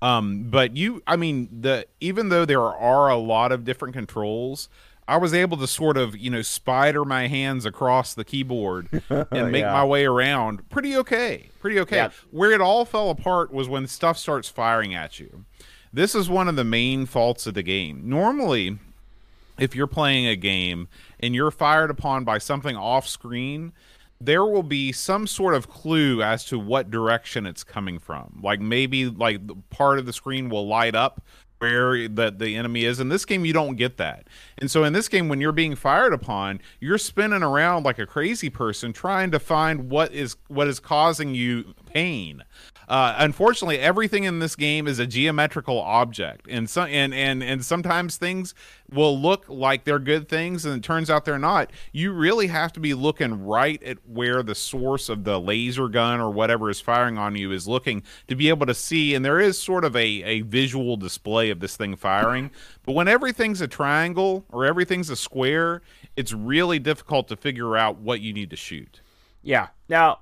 [0.01, 4.69] Um, but you, I mean, the even though there are a lot of different controls,
[5.07, 9.51] I was able to sort of, you know, spider my hands across the keyboard and
[9.51, 9.71] make Yeah.
[9.73, 11.49] my way around pretty okay.
[11.61, 11.95] Pretty okay.
[11.95, 12.09] Yeah.
[12.29, 15.45] Where it all fell apart was when stuff starts firing at you.
[15.93, 18.01] This is one of the main faults of the game.
[18.07, 18.77] Normally,
[19.57, 23.71] if you're playing a game and you're fired upon by something off screen,
[24.19, 28.39] there will be some sort of clue as to what direction it's coming from.
[28.41, 31.21] Like maybe like part of the screen will light up
[31.59, 32.99] where the the enemy is.
[32.99, 34.27] In this game you don't get that.
[34.57, 38.05] And so in this game when you're being fired upon, you're spinning around like a
[38.05, 42.43] crazy person trying to find what is what is causing you pain.
[42.87, 47.65] Uh, unfortunately, everything in this game is a geometrical object, and so and and and
[47.65, 48.53] sometimes things
[48.89, 51.71] will look like they're good things, and it turns out they're not.
[51.91, 56.21] You really have to be looking right at where the source of the laser gun
[56.21, 59.13] or whatever is firing on you is looking to be able to see.
[59.13, 62.51] And there is sort of a a visual display of this thing firing,
[62.83, 65.81] but when everything's a triangle or everything's a square,
[66.15, 69.01] it's really difficult to figure out what you need to shoot.
[69.43, 69.67] Yeah.
[69.89, 70.19] Now,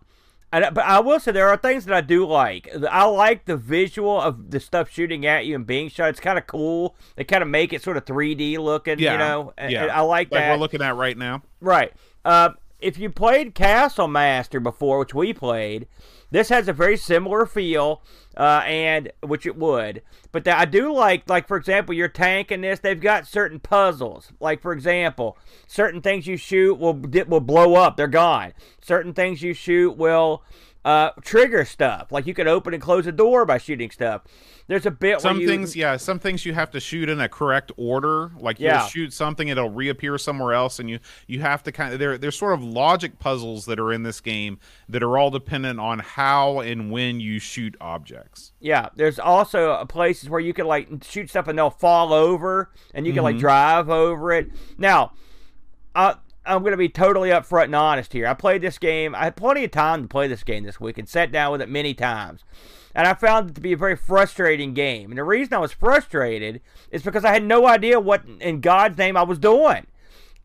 [0.51, 2.69] and, but I will say there are things that I do like.
[2.89, 6.09] I like the visual of the stuff shooting at you and being shot.
[6.09, 6.95] It's kind of cool.
[7.15, 8.99] They kind of make it sort of 3D looking.
[8.99, 9.53] Yeah, You know.
[9.57, 9.83] Yeah.
[9.83, 10.51] and I like, Like that.
[10.51, 11.41] we're looking at right now.
[11.59, 11.91] Right.
[12.23, 15.87] Uh, if you played Castle Master before, which we played,
[16.31, 18.01] this has a very similar feel,
[18.35, 20.01] uh, and which it would.
[20.31, 23.59] But that I do like, like for example, your tank in this, they've got certain
[23.59, 24.31] puzzles.
[24.39, 28.53] Like for example, certain things you shoot will will blow up; they're gone.
[28.81, 30.43] Certain things you shoot will
[30.85, 32.11] uh, trigger stuff.
[32.11, 34.21] Like you can open and close a door by shooting stuff.
[34.67, 37.21] There's a bit some where you, things yeah some things you have to shoot in
[37.21, 41.61] a correct order like you'll shoot something it'll reappear somewhere else and you you have
[41.63, 44.57] to kind of there there's sort of logic puzzles that are in this game
[44.89, 49.85] that are all dependent on how and when you shoot objects Yeah, there's also uh,
[49.85, 53.37] places where you can like shoot stuff and they'll fall over, and you can like
[53.37, 54.49] drive over it.
[54.77, 55.13] Now,
[55.93, 56.15] I,
[56.45, 58.27] I'm going to be totally upfront and honest here.
[58.27, 59.15] I played this game.
[59.15, 61.61] I had plenty of time to play this game this week and sat down with
[61.61, 62.43] it many times.
[62.93, 65.11] And I found it to be a very frustrating game.
[65.11, 68.97] And the reason I was frustrated is because I had no idea what in God's
[68.97, 69.87] name I was doing.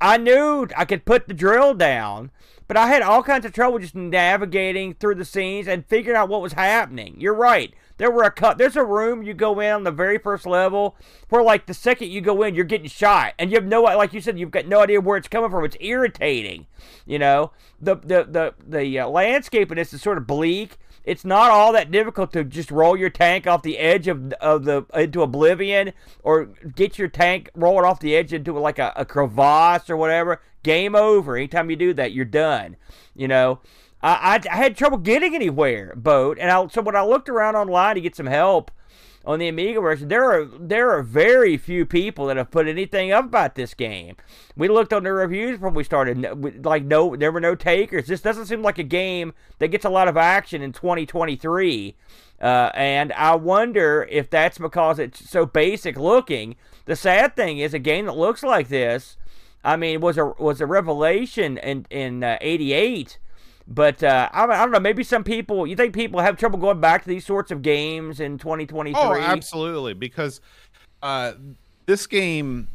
[0.00, 2.30] I knew I could put the drill down,
[2.66, 6.28] but I had all kinds of trouble just navigating through the scenes and figuring out
[6.28, 7.16] what was happening.
[7.18, 7.74] You're right.
[8.00, 8.56] There were a cut.
[8.56, 10.96] There's a room you go in on the very first level
[11.28, 14.14] where, like, the second you go in, you're getting shot, and you have no, like
[14.14, 15.66] you said, you've got no idea where it's coming from.
[15.66, 16.66] It's irritating.
[17.04, 20.78] You know, the the the the uh, landscape in this is sort of bleak.
[21.04, 24.64] It's not all that difficult to just roll your tank off the edge of of
[24.64, 28.94] the into oblivion, or get your tank roll it off the edge into like a,
[28.96, 30.40] a crevasse or whatever.
[30.62, 31.36] Game over.
[31.36, 32.76] Anytime you do that, you're done.
[33.14, 33.60] You know.
[34.02, 37.96] I, I, had trouble getting anywhere, boat, and I, so when I looked around online
[37.96, 38.70] to get some help
[39.26, 43.12] on the Amiga version, there are there are very few people that have put anything
[43.12, 44.16] up about this game.
[44.56, 48.06] We looked on the reviews before we started, like no, there were no takers.
[48.06, 51.94] This doesn't seem like a game that gets a lot of action in 2023,
[52.40, 56.56] uh, and I wonder if that's because it's so basic looking.
[56.86, 59.18] The sad thing is, a game that looks like this,
[59.62, 63.18] I mean, was a was a revelation in in uh, '88.
[63.70, 64.80] But uh, I, I don't know.
[64.80, 65.64] Maybe some people.
[65.66, 68.92] You think people have trouble going back to these sorts of games in 2023?
[69.00, 70.40] oh absolutely because
[71.02, 71.32] uh
[71.86, 72.66] this game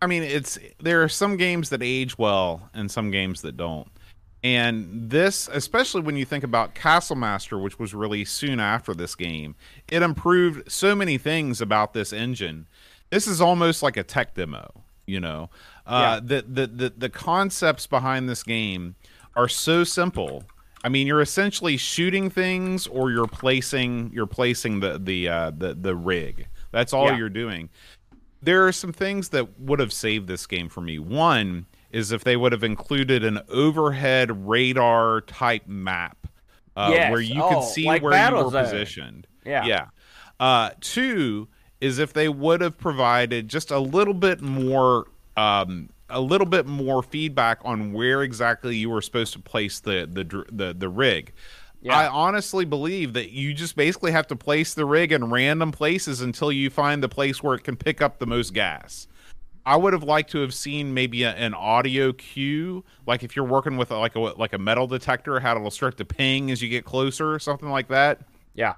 [0.00, 3.88] i mean it's there are some games that age well and some games that don't
[4.42, 9.16] And this, especially when you think about Castle Master, which was released soon after this
[9.16, 9.56] game,
[9.88, 12.68] it improved so many things about this engine.
[13.10, 15.50] This is almost like a tech demo, you know.
[15.84, 18.94] Uh, the, the the the concepts behind this game
[19.36, 20.44] are so simple.
[20.82, 25.74] I mean, you're essentially shooting things, or you're placing you're placing the the uh, the
[25.74, 26.48] the rig.
[26.72, 27.16] That's all Yeah.
[27.18, 27.68] you're doing.
[28.42, 30.98] There are some things that would have saved this game for me.
[30.98, 36.26] One is if they would have included an overhead radar type map
[36.76, 37.10] uh, Yes.
[37.10, 38.64] where you Oh, could see like where you were Zone.
[38.64, 39.26] positioned.
[39.44, 39.64] Yeah.
[39.64, 39.86] Yeah.
[40.38, 41.48] Uh, two
[41.80, 45.06] is if they would have provided just a little bit more,
[45.36, 50.08] um, a little bit more feedback on where exactly you were supposed to place the
[50.10, 51.32] the the, the rig.
[51.82, 51.96] Yeah.
[51.96, 56.20] I honestly believe that you just basically have to place the rig in random places
[56.20, 59.06] until you find the place where it can pick up the most gas.
[59.64, 63.44] I would have liked to have seen maybe a, an audio cue, like if you're
[63.44, 66.68] working with like a like a metal detector, how it'll start to ping as you
[66.68, 68.20] get closer, or something like that.
[68.54, 68.74] Yeah.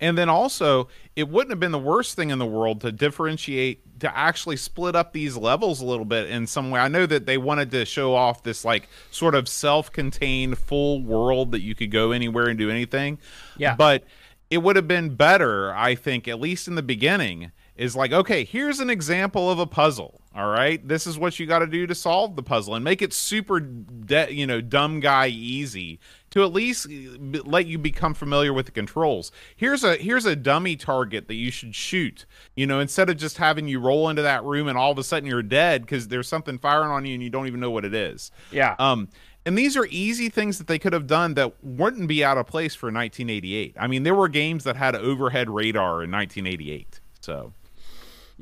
[0.00, 4.00] And then also, it wouldn't have been the worst thing in the world to differentiate,
[4.00, 6.80] to actually split up these levels a little bit in some way.
[6.80, 11.02] I know that they wanted to show off this, like, sort of self contained full
[11.02, 13.18] world that you could go anywhere and do anything.
[13.56, 13.76] Yeah.
[13.76, 14.04] But
[14.50, 18.44] it would have been better, I think, at least in the beginning, is like, okay,
[18.44, 20.20] here's an example of a puzzle.
[20.34, 23.02] All right, this is what you got to do to solve the puzzle, and make
[23.02, 26.00] it super, de- you know, dumb guy easy
[26.30, 29.30] to at least b- let you become familiar with the controls.
[29.54, 32.24] Here's a here's a dummy target that you should shoot.
[32.56, 35.04] You know, instead of just having you roll into that room and all of a
[35.04, 37.84] sudden you're dead because there's something firing on you and you don't even know what
[37.84, 38.30] it is.
[38.50, 38.74] Yeah.
[38.78, 39.08] Um,
[39.44, 42.46] and these are easy things that they could have done that wouldn't be out of
[42.46, 43.76] place for 1988.
[43.78, 47.00] I mean, there were games that had overhead radar in 1988.
[47.20, 47.52] So,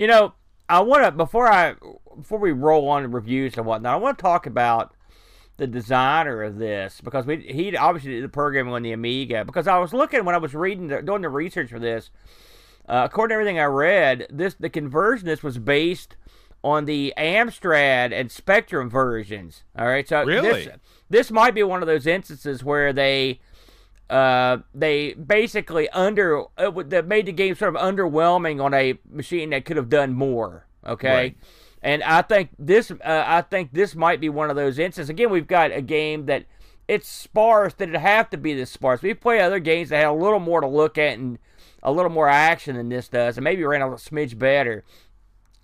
[0.01, 0.33] You know,
[0.67, 1.75] I want to before I
[2.17, 3.93] before we roll on to reviews and whatnot.
[3.93, 4.95] I want to talk about
[5.59, 9.45] the designer of this because we he obviously did the programming on the Amiga.
[9.45, 12.09] Because I was looking when I was reading the, doing the research for this.
[12.89, 16.17] Uh, according to everything I read, this the conversion this was based
[16.65, 19.65] on the Amstrad and Spectrum versions.
[19.79, 20.65] All right, so Really?
[20.65, 20.69] this
[21.11, 23.39] this might be one of those instances where they
[24.11, 28.99] uh, they basically under uh, w- that made the game sort of underwhelming on a
[29.11, 30.67] machine that could have done more.
[30.87, 31.37] Okay, Right.
[31.83, 32.97] and I think this uh,
[33.27, 35.11] I think this might be one of those instances.
[35.11, 36.47] Again, we've got a game that
[36.89, 39.01] it's sparse that it have to be this sparse.
[39.03, 41.39] We've played other games that had a little more to look at and
[41.83, 44.85] a little more action than this does, and maybe ran a smidge better.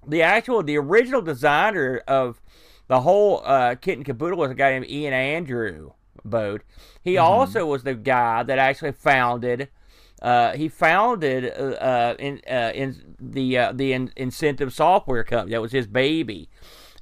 [0.06, 2.40] The actual the original designer of
[2.86, 5.90] the whole uh, kit and caboodle was a guy named Ian Andrew
[6.30, 6.62] Bode.
[7.02, 9.68] He also was the guy that actually founded.
[10.22, 15.52] Uh, he founded uh, uh, in uh, in the uh, the in- incentive software company.
[15.52, 16.48] That was his baby,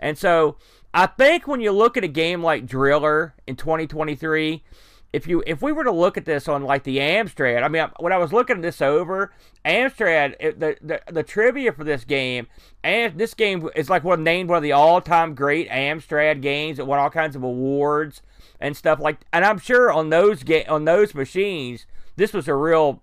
[0.01, 0.57] and so
[0.93, 4.63] I think when you look at a game like Driller in 2023,
[5.13, 7.87] if you if we were to look at this on like the Amstrad, I mean,
[8.01, 9.33] when I was looking this over,
[9.65, 12.49] Amstrad, the, the the trivia for this game,
[12.83, 16.79] and this game is like one named one of the all time great Amstrad games
[16.79, 18.23] that won all kinds of awards
[18.61, 19.19] and stuff like.
[19.33, 21.87] And I'm sure on those ga- on those machines,
[22.17, 23.03] this was a real.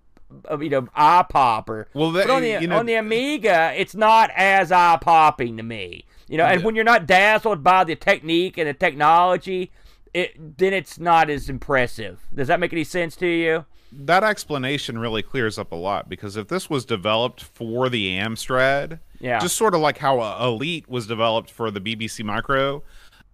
[0.50, 1.88] uh, You know, eye popper.
[1.92, 5.62] Well, that- on the you know- on the Amiga, it's not as eye popping to
[5.62, 6.06] me.
[6.28, 6.64] You know, and Yeah.
[6.66, 9.70] when you're not dazzled by the technique and the technology,
[10.14, 12.20] it then it's not as impressive.
[12.34, 13.64] Does that make any sense to you?
[13.94, 19.00] that explanation really clears up a lot because if this was developed for the Amstrad,
[19.20, 19.38] Yeah.
[19.38, 22.82] just sort of like how Elite was developed for the BBC Micro,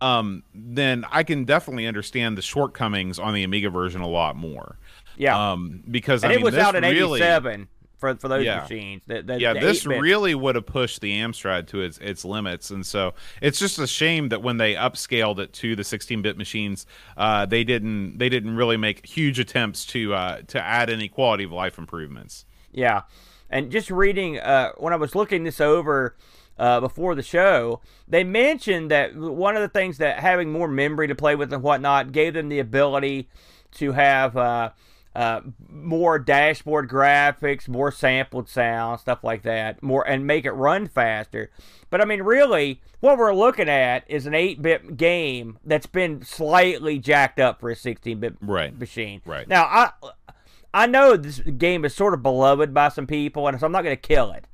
[0.00, 4.78] um, then I can definitely understand the shortcomings on the Amiga version a lot more.
[5.16, 5.52] Yeah.
[5.52, 7.68] Um, because and I it mean, was this out in really, '87
[7.98, 8.60] for for those Yeah.
[8.60, 9.02] machines.
[9.06, 12.70] The, the, yeah, the this really would have pushed the Amstrad to its its limits,
[12.70, 16.86] and so it's just a shame that when they upscaled it to the 16-bit machines,
[17.16, 21.44] uh, they didn't they didn't really make huge attempts to uh, to add any quality
[21.44, 22.44] of life improvements.
[22.70, 23.02] Yeah,
[23.50, 26.16] and just reading uh, when I was looking this over
[26.58, 31.06] uh, before the show, they mentioned that one of the things that having more memory
[31.08, 33.28] to play with and whatnot gave them the ability
[33.72, 34.70] to have uh,
[35.14, 40.86] uh, more dashboard graphics, more sampled sound, stuff like that, more and make it run
[40.86, 41.50] faster.
[41.90, 46.98] But I mean, really, what we're looking at is an 8-bit game that's been slightly
[46.98, 48.78] jacked up for a 16-bit Right.
[48.78, 49.22] machine.
[49.24, 49.48] Right.
[49.48, 49.90] Now, I
[50.74, 53.84] I know this game is sort of beloved by some people, and so I'm not
[53.84, 54.44] going to kill it.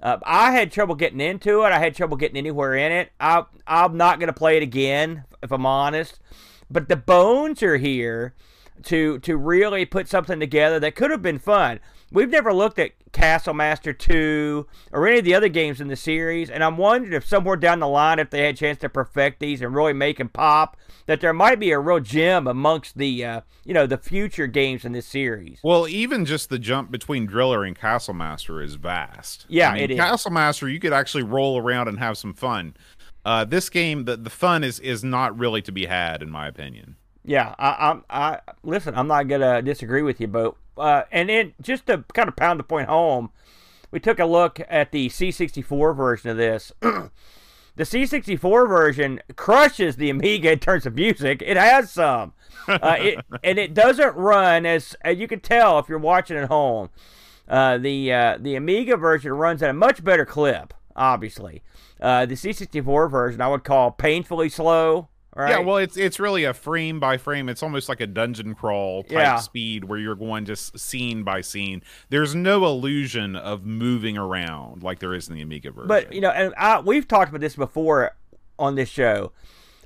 [0.00, 1.72] Uh, I had trouble getting into it.
[1.72, 3.12] I had trouble getting anywhere in it.
[3.18, 6.20] I, I'm not going to play it again, if I'm honest.
[6.70, 8.34] But the bones are here
[8.84, 11.80] to to really put something together that could have been fun.
[12.12, 15.96] we've never looked at Castle Master 2 or any of the other games in the
[15.96, 18.88] series, and I'm wondering if somewhere down the line, if they had a chance to
[18.88, 20.76] perfect these and really make them pop,
[21.08, 24.84] that there might be a real gem amongst the uh, you know the future games
[24.84, 25.58] in this series.
[25.64, 29.46] Well, even just the jump between Driller and Castle Master is vast.
[29.48, 29.98] Yeah, I mean, it is.
[29.98, 32.76] Castle Master, you could actually roll around and have some fun.
[33.24, 36.46] Uh, this game, the the fun is is not really to be had, in my
[36.46, 36.96] opinion.
[37.24, 38.04] Yeah, I, I'm.
[38.10, 38.94] I listen.
[38.94, 42.60] I'm not gonna disagree with you, but uh, and then just to kind of pound
[42.60, 43.30] the point home,
[43.90, 46.70] we took a look at the C64 version of this.
[47.78, 51.40] the C64 version crushes the Amiga in terms of music.
[51.46, 52.32] It has some,
[52.68, 56.48] uh, it, and it doesn't run as, as you can tell if you're watching at
[56.48, 56.90] home.
[57.48, 60.74] Uh, the uh, the Amiga version runs at a much better clip.
[60.94, 61.62] Obviously,
[61.98, 65.08] uh, the C64 version I would call painfully slow.
[65.38, 65.50] Right?
[65.50, 67.48] Yeah, well, it's it's really a frame by frame.
[67.48, 69.36] It's almost like a dungeon crawl type Yeah.
[69.36, 71.82] speed where you're going just scene by scene.
[72.08, 75.86] There's no illusion of moving around like there is in the Amiga version.
[75.86, 78.16] But you know, and I, we've talked about this before
[78.58, 79.30] on this show.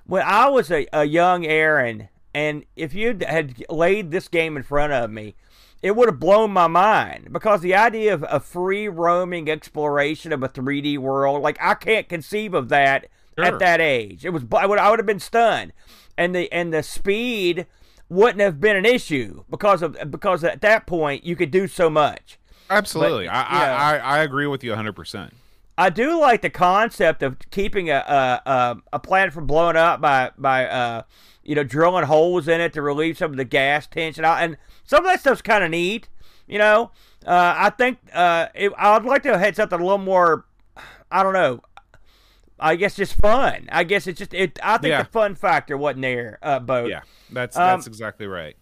[0.06, 4.62] When I was a, a young Aaron, and if you had laid this game in
[4.62, 5.34] front of me,
[5.82, 10.42] it would have blown my mind because the idea of a free roaming exploration of
[10.42, 13.08] a 3D world, like I can't conceive of that
[13.38, 13.46] Sure.
[13.46, 14.24] at that age.
[14.24, 15.72] It was I would I would have been stunned,
[16.18, 17.66] and the and the speed
[18.08, 21.88] wouldn't have been an issue because of because at that point you could do so
[21.88, 22.38] much.
[22.68, 23.42] Absolutely, but, I.
[23.42, 24.92] I, I I agree with you 100.
[24.92, 25.34] percent
[25.78, 30.00] I do like the concept of keeping a a, a, a planet from blowing up
[30.00, 31.02] by by uh,
[31.42, 34.58] you know drilling holes in it to relieve some of the gas tension out, and
[34.84, 36.08] some of that stuff's kind of neat.
[36.46, 36.90] You know,
[37.26, 40.44] uh, I think uh, it, I'd like to have had something a little more.
[41.10, 41.62] I don't know.
[42.62, 43.68] I guess just fun.
[43.72, 44.58] I guess it's just it.
[44.62, 45.02] I think Yeah.
[45.02, 46.88] the fun factor wasn't there, uh, boat.
[46.90, 47.00] Yeah,
[47.30, 48.56] that's Um, that's exactly right.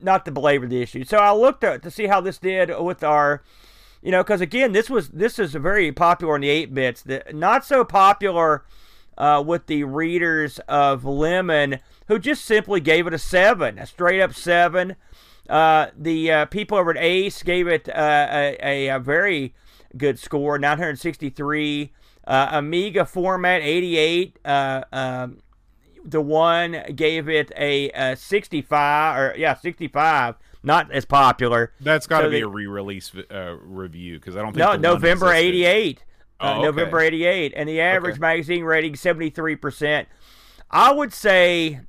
[0.00, 1.04] not to belabor the issue.
[1.04, 3.42] So I looked at to see how this did with our,
[4.02, 7.02] you know, because again, this was this is very popular in the eight bits.
[7.02, 8.64] The, not so popular
[9.16, 14.20] uh, with the readers of Lemon, who just simply gave it a seven, a straight
[14.20, 14.94] up seven.
[15.48, 19.54] Uh, the uh, people over at Ace gave it uh, a, a, a very
[19.96, 21.90] good score, 963.
[22.28, 24.38] Uh, Amiga format, 88.
[24.44, 25.38] Uh, um,
[26.04, 32.20] the one gave it a, a 65 or yeah 65 not as popular That's got
[32.20, 35.48] to so be they- a re-release uh, review because I don't think no november existed.
[35.48, 36.04] 88
[36.40, 36.62] Oh, uh, okay.
[36.62, 38.20] november 88 and the average Okay.
[38.20, 40.06] magazine rating 73%
[40.70, 41.80] i would say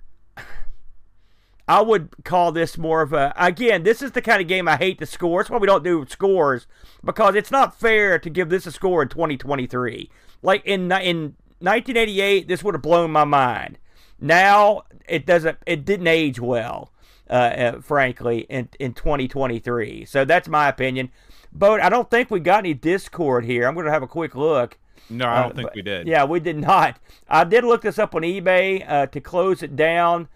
[1.68, 4.76] i would call this more of a again this is the kind of game i
[4.76, 6.66] hate to score that's why we don't do scores
[7.06, 10.10] because it's not fair to give this a score in 2023
[10.42, 13.78] like in in 1988 this would have blown my mind.
[14.20, 16.92] Now it doesn't it didn't age well
[17.30, 21.10] uh, uh, frankly in in 2023 so that's my opinion.
[21.52, 23.68] But i don't think we got any discord here.
[23.68, 24.78] I'm going to have a quick look.
[25.10, 26.08] No, I don't uh, think but- we did.
[26.08, 27.00] yeah we did not.
[27.28, 30.28] I did look this up on ebay uh, to close it down.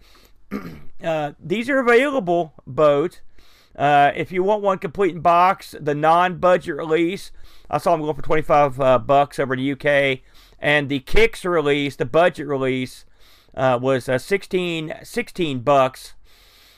[1.04, 3.20] Uh, these are available boat
[3.78, 7.32] uh, if you want one complete in box the non-budget release
[7.70, 10.20] i saw them going for 25 uh, bucks over in the uk
[10.60, 13.06] and the kicks release the budget release
[13.56, 16.14] uh, was uh, 16 16 bucks.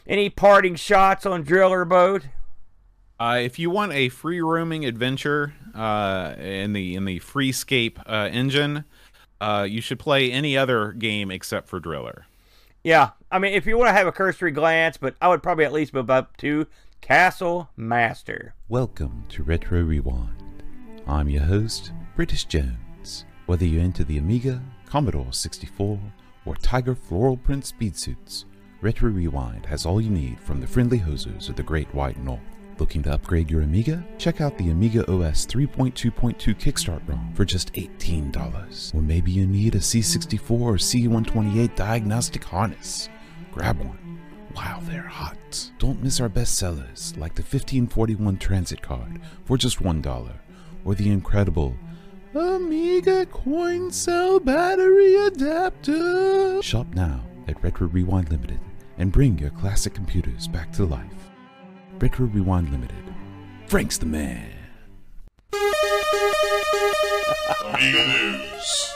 [0.08, 2.28] Any parting shots on driller boat?
[3.20, 8.30] Uh, if you want a free roaming adventure uh, in the in the Freescape uh,
[8.32, 8.84] engine,
[9.40, 12.26] uh, you should play any other game except for Driller.
[12.84, 15.66] Yeah, I mean, if you want to have a cursory glance, but I would probably
[15.66, 16.68] at least move up to
[17.06, 18.56] Castle Master.
[18.68, 20.64] Welcome to Retro Rewind.
[21.06, 23.26] I'm your host, British Jones.
[23.46, 26.00] Whether you're into the Amiga, Commodore 64,
[26.48, 28.46] or Tiger floral print speed suits,
[28.82, 32.42] Retro Rewind has all you need from the friendly hosers of the Great White North.
[32.80, 34.04] Looking to upgrade your Amiga?
[34.18, 38.96] Check out the Amiga OS 3.2.2 Kickstart ROM for just $18.
[38.96, 43.10] Or maybe you need a C64 or C128 diagnostic harness.
[43.52, 44.05] Grab one
[44.56, 45.70] while they're hot.
[45.78, 50.32] Don't miss our bestsellers like the 1541 Transit Card for just $1,
[50.86, 51.76] or the incredible
[52.34, 56.62] Amiga Coin Cell Battery Adapter.
[56.62, 58.60] Shop now at Retro Rewind Limited
[58.98, 61.30] and bring your classic computers back to life.
[62.00, 63.14] Retro Rewind Limited.
[63.68, 64.52] Frank's the man.
[67.62, 68.92] Amiga News.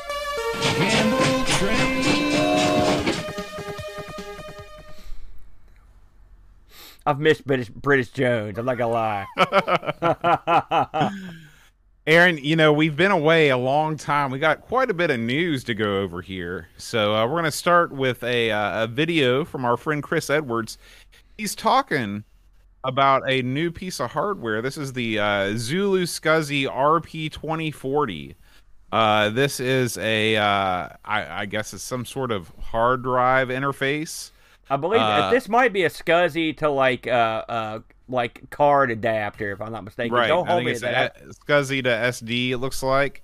[7.09, 8.59] I've missed British, British Jones.
[8.59, 9.25] I'm not gonna
[10.91, 11.11] lie.
[12.07, 14.29] Aaron, you know, we've been away a long time.
[14.29, 16.67] We got quite a bit of news to go over here.
[16.77, 20.77] So uh, we're to start with a, uh, a video from our friend Chris Edwards.
[21.35, 22.23] He's talking
[22.83, 24.61] about a new piece of hardware.
[24.61, 25.23] This is the uh,
[25.55, 28.35] ZuluSCSI RP2040.
[28.91, 34.29] Uh, this is a, uh, I, I guess it's some sort of hard drive interface.
[34.69, 39.51] I believe Uh, this might be a SCSI to like uh uh like card adapter,
[39.51, 40.15] if I'm not mistaken.
[40.15, 40.27] Right.
[40.27, 41.17] Don't hold me it's to that.
[41.21, 42.49] a, SCSI to SD.
[42.51, 43.23] It looks like.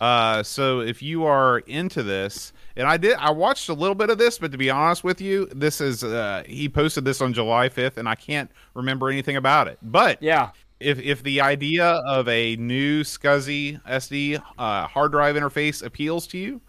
[0.00, 4.10] Uh, so if you are into this, and I did, I watched a little bit
[4.10, 7.32] of this, but to be honest with you, this is uh, he posted this on
[7.32, 9.78] July 5th, and I can't remember anything about it.
[9.82, 10.50] But Yeah.
[10.80, 16.38] if if the idea of a new SCSI SD uh, hard drive interface appeals to
[16.38, 16.60] you,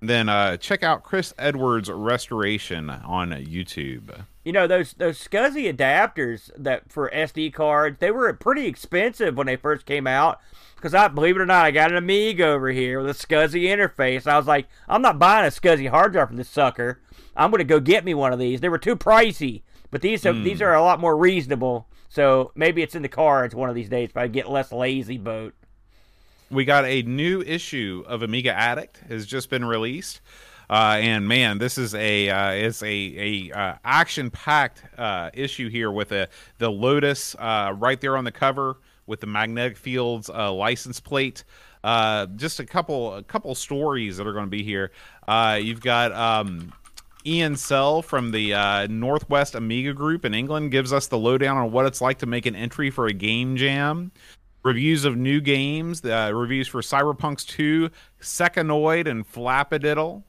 [0.00, 4.24] then uh, check out Chris Edwards Restoration on YouTube.
[4.44, 9.46] You know those those SCSI adapters that for SD cards, they were pretty expensive when
[9.46, 10.40] they first came out.
[10.76, 13.64] Because I believe it or not, I got an Amiga over here with a SCSI
[13.64, 14.26] interface.
[14.26, 17.00] I was like, I'm not buying a SCSI hard drive from this sucker.
[17.36, 18.60] I'm gonna go get me one of these.
[18.60, 21.86] They were too pricey, but these are, these are a lot more reasonable.
[22.08, 25.18] So maybe it's in the cards one of these days if I get less lazy
[25.18, 25.54] boat.
[26.50, 30.20] We got a new issue of Amiga Addict has just been released.
[30.68, 35.68] Uh, and man, this is a uh, it's a a uh, action packed uh, issue
[35.68, 36.28] here with a
[36.58, 38.76] the Lotus uh, right there on the cover
[39.06, 41.44] with the magnetic fields uh, license plate.
[42.36, 44.92] Just a couple a couple stories that are going to be here.
[45.58, 46.72] You've got um,
[47.26, 51.70] Ian Sell from the uh, Northwest Amiga Group in England gives us the lowdown on
[51.70, 54.10] what it's like to make an entry for a game jam.
[54.62, 57.90] Reviews of new games, uh, reviews for Cyberpunks 2,
[58.20, 60.22] Secondoid, and Flapadiddle.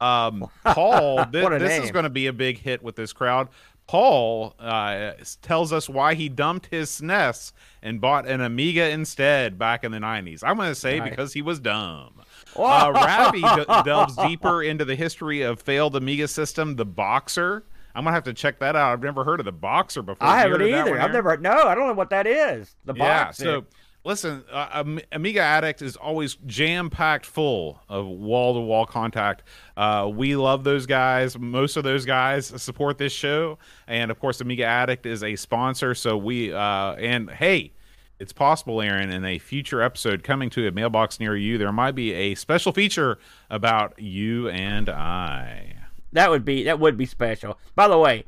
[0.00, 3.48] Um, Paul, a this is going to be a big hit with this crowd.
[3.86, 5.12] Paul uh,
[5.42, 7.52] tells us why he dumped his SNES
[7.82, 10.42] and bought an Amiga instead back in the 90s.
[10.42, 12.20] I'm going to say because he was dumb.
[12.56, 12.92] Uh,
[13.32, 17.64] d- delves deeper into the history of failed Amiga system, the Boxer.
[17.96, 18.92] I'm gonna have to check that out.
[18.92, 20.28] I've never heard of the Boxer before.
[20.28, 21.00] I haven't heard of that either.
[21.00, 21.38] I've never.
[21.38, 22.76] No, I don't know what that is.
[22.84, 23.04] The boxer.
[23.04, 23.24] Yeah.
[23.24, 23.38] box.
[23.38, 29.44] So listen, uh, Amiga Addict is always jam packed full of wall to wall contact.
[29.78, 31.38] Uh, we love those guys.
[31.38, 35.94] Most of those guys support this show, and of course, Amiga Addict is a sponsor.
[35.94, 37.72] So we uh, and hey.
[38.18, 41.94] It's possible, Aaron, in a future episode coming to a mailbox near you, there might
[41.94, 43.18] be a special feature
[43.50, 45.85] about you and I.
[46.16, 47.58] That would be that would be special.
[47.74, 48.24] By the way,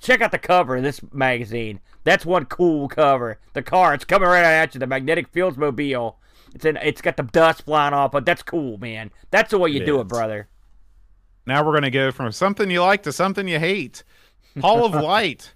[0.00, 1.78] check out the cover of this magazine.
[2.04, 3.38] That's one cool cover.
[3.52, 4.80] The car, it's coming right at you.
[4.80, 6.18] The magnetic fields mobile.
[6.54, 6.78] It's in.
[6.78, 9.10] It's got the dust flying off, but that's cool, man.
[9.30, 10.00] That's the way you It do is.
[10.02, 10.48] it, brother.
[11.46, 14.04] Now we're going to go from something you like to something you hate.
[14.60, 15.52] Hall of Light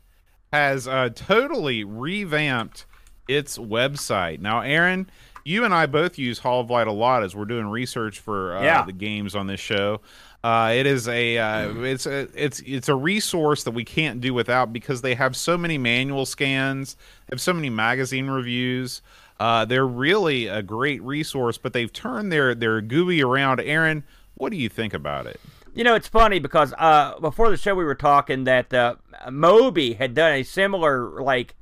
[0.52, 2.84] has uh, totally revamped
[3.28, 4.40] its website.
[4.40, 5.08] Now, Aaron,
[5.44, 8.56] you and I both use Hall of Light a lot as we're doing research for
[8.56, 8.84] uh, Yeah.
[8.84, 10.00] the games on this show.
[10.46, 14.32] Uh, it is a uh, it's a it's it's a resource that we can't do
[14.32, 16.96] without because they have so many manual scans,
[17.28, 19.02] have so many magazine reviews.
[19.40, 23.58] Uh, they're really a great resource, but they've turned their their GUI around.
[23.58, 25.40] Aaron, what do you think about it?
[25.74, 28.94] You know, it's funny because uh, before the show we were talking that uh,
[29.28, 31.56] Moby had done a similar like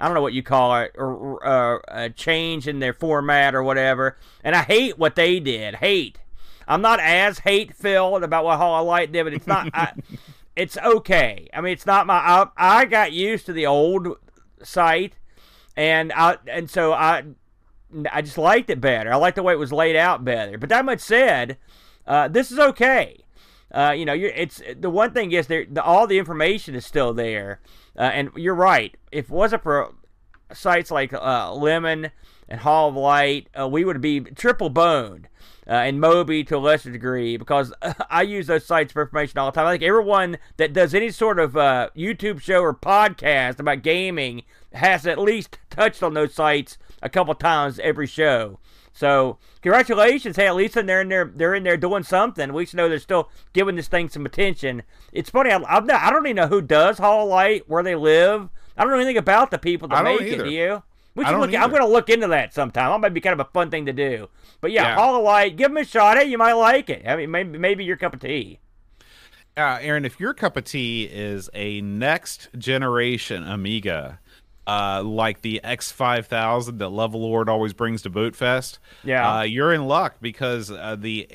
[0.00, 3.62] I don't know what you call it or uh, a change in their format or
[3.62, 5.74] whatever, and I hate what they did.
[5.74, 6.16] Hate.
[6.68, 9.70] I'm not as hate filled about what Hall of Light did, but it's not.
[9.74, 9.92] I,
[10.56, 11.48] it's okay.
[11.52, 12.14] I mean, it's not my.
[12.14, 14.08] I, I got used to the old
[14.62, 15.14] site,
[15.76, 17.24] and I and so I
[18.10, 19.12] I just liked it better.
[19.12, 20.58] I liked the way it was laid out better.
[20.58, 21.58] But that much said,
[22.06, 23.24] uh, this is okay.
[23.72, 25.64] Uh, you know, you're, it's the one thing is there.
[25.68, 27.60] The, all the information is still there,
[27.96, 28.96] uh, and you're right.
[29.12, 29.94] If it wasn't for
[30.52, 32.10] sites like uh, Lemon
[32.50, 35.28] and Hall of Light, uh, we would be triple boned.
[35.66, 37.72] Uh, and Moby to a lesser degree because
[38.10, 39.66] I use those sites for information all the time.
[39.66, 44.42] I think everyone that does any sort of uh, YouTube show or podcast about gaming
[44.72, 48.58] has at least touched on those sites a couple times every show.
[48.92, 50.36] So congratulations!
[50.36, 52.52] Hey, at least in there, in there, they're in there doing something.
[52.52, 54.82] We should know they're still giving this thing some attention.
[55.12, 55.52] It's funny.
[55.52, 58.48] I, not, I don't even know who does Hall of Light, where they live.
[58.76, 60.42] I don't know anything about the people that make it.
[60.42, 60.82] Do you?
[61.14, 61.52] We I look.
[61.54, 62.90] I'm going to look into that sometime.
[62.90, 64.28] That might be kind of a fun thing to do.
[64.60, 64.94] But yeah, Yeah.
[64.94, 66.16] Hall of Light, give them a shot.
[66.18, 67.02] Hey, you might like it.
[67.06, 68.60] I mean, maybe maybe your cup of tea.
[69.56, 74.20] Uh, Aaron, if your cup of tea is a next generation Amiga,
[74.66, 79.38] uh, like the X5000 that Level Lord always brings to Boatfest, Yeah.
[79.38, 81.26] uh, you're in luck because uh, the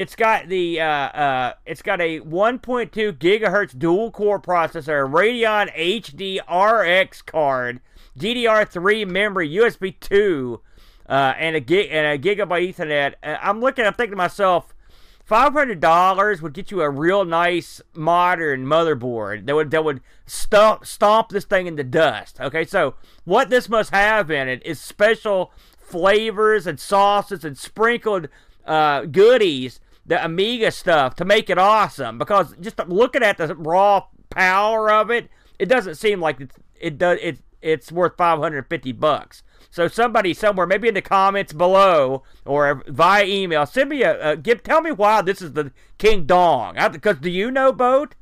[0.01, 5.71] It's got the uh, uh, it's got a 1.2 gigahertz dual core processor, a Radeon
[5.77, 7.83] HD RX card,
[8.19, 10.59] DDR3 memory, USB 2,
[11.07, 13.13] uh, and a gig and a gigabyte Ethernet.
[13.23, 14.75] Uh, I'm looking, I'm thinking to myself,
[15.23, 20.01] five hundred dollars would get you a real nice modern motherboard that would that would
[20.25, 22.41] stomp stomp this thing into dust.
[22.41, 22.95] Okay, so
[23.25, 28.29] what this must have in it is special flavors and sauces and sprinkled
[28.65, 29.81] uh, goodies,
[30.11, 32.19] the Amiga stuff to make it awesome.
[32.19, 36.99] Because just looking at the raw power of it, it doesn't seem like it's, it
[36.99, 39.45] does it it's worth 550 bucks.
[39.71, 44.37] So somebody somewhere, maybe in the comments below or via email, send me a, a
[44.37, 44.65] give.
[44.65, 46.77] Tell me why this is the King Dong.
[46.91, 48.17] Because do you know, Boat?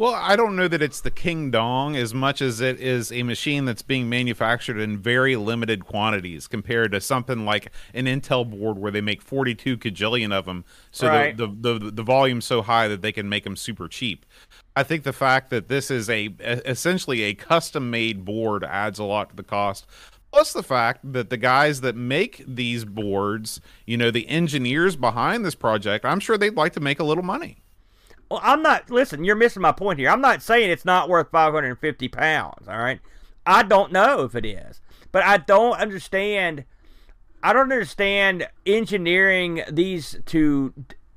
[0.00, 3.22] Well, I don't know that it's the King Dong as much as it is a
[3.22, 8.78] machine that's being manufactured in very limited quantities compared to something like an Intel board
[8.78, 10.64] where they make 42 kajillion of them.
[10.90, 11.36] So Right.
[11.36, 14.24] the, the, the, the volume's so high that they can make them super cheap.
[14.74, 19.04] I think the fact that this is a essentially a custom made board adds a
[19.04, 19.86] lot to the cost.
[20.32, 25.44] Plus the fact that the guys that make these boards, you know, the engineers behind
[25.44, 27.59] this project, I'm sure they'd like to make a little money.
[28.30, 28.90] Well, I'm not.
[28.90, 30.08] Listen, you're missing my point here.
[30.08, 32.68] I'm not saying it's not worth 550 pounds.
[32.68, 33.00] All right,
[33.44, 36.64] I don't know if it is, but I don't understand.
[37.42, 40.72] I don't understand engineering these to.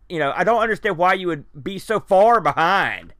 [0.09, 3.14] You know, I don't understand why you would be so far behind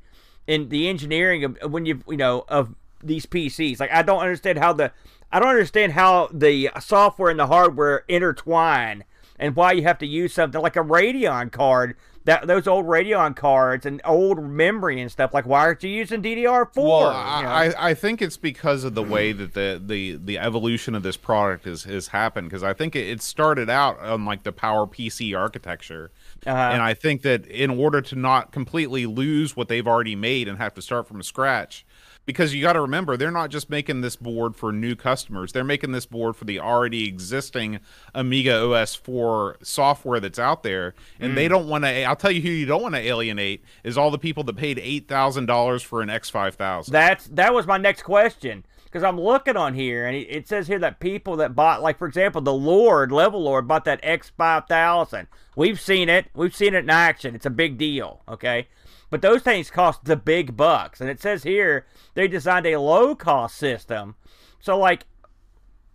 [0.48, 2.74] in the engineering of when you you know of
[3.04, 3.80] these PCs.
[3.80, 4.92] Like, I don't understand how the.
[5.32, 9.04] I don't understand how the software and the hardware intertwine
[9.40, 11.96] and why you have to use something like a Radeon card.
[12.26, 15.34] That those old Radeon cards and old memory and stuff.
[15.34, 16.76] Like, why aren't you using DDR4?
[16.76, 17.02] Well,
[17.38, 17.50] you know?
[17.50, 21.18] I, I think it's because of the way that the, the, the evolution of this
[21.18, 22.48] product has, has happened.
[22.50, 26.12] Because I think it, it started out on like the Power PC architecture,
[26.46, 26.58] Uh-huh.
[26.58, 30.58] and I think that in order to not completely lose what they've already made and
[30.60, 31.86] have to start from scratch,
[32.26, 35.64] because you got to remember they're not just making this board for new customers; they're
[35.64, 37.80] making this board for the already existing
[38.16, 41.36] Amiga OS 4 software that's out there, and Mm.
[41.36, 42.04] they don't want to.
[42.04, 44.80] I'll tell you who you don't want to alienate is all the people that paid
[44.80, 46.92] eight thousand dollars for an X five thousand.
[46.94, 50.68] That's that was my next question because I'm looking on here and it, it says
[50.68, 54.32] here that people that bought, like for example, the Lord Level Lord bought that X
[54.38, 55.28] five thousand.
[55.56, 56.28] We've seen it.
[56.36, 57.36] We've seen it in action.
[57.36, 58.22] It's a big deal.
[58.30, 58.68] Okay.
[59.14, 61.86] But those things cost the big bucks, and it says here
[62.16, 64.16] they designed a low cost system.
[64.60, 65.06] So, like,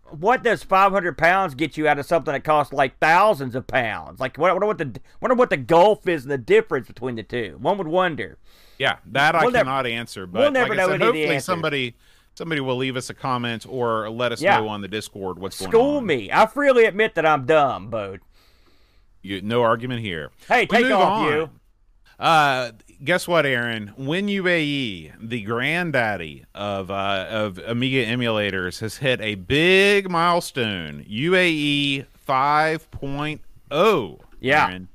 [0.09, 4.21] what does 500 pounds get you out of something that costs like thousands of pounds?
[4.21, 7.25] Like, what, wonder what the wonder what the gulf is and the difference between the
[7.25, 7.59] two.
[7.61, 8.39] One would wonder.
[8.79, 10.25] Yeah, that I We'll never- cannot answer.
[10.29, 11.97] But we'll never like know I said, hopefully somebody
[12.37, 14.61] somebody will leave us a comment or let us Yeah.
[14.61, 15.73] know on the Discord what's going on.
[15.73, 16.31] School me.
[16.33, 18.21] I freely admit that I'm dumb, Bode.
[19.23, 20.31] You, no argument here.
[20.47, 21.33] Hey, We take off, on.
[21.33, 21.51] you.
[22.21, 22.71] Uh,
[23.05, 23.93] guess what, Aaron?
[23.99, 31.05] UAE, the granddaddy of uh, of Amiga emulators, has hit a big milestone.
[31.09, 34.21] UAE 5.0.
[34.41, 34.67] Yeah.
[34.67, 34.89] Aaron.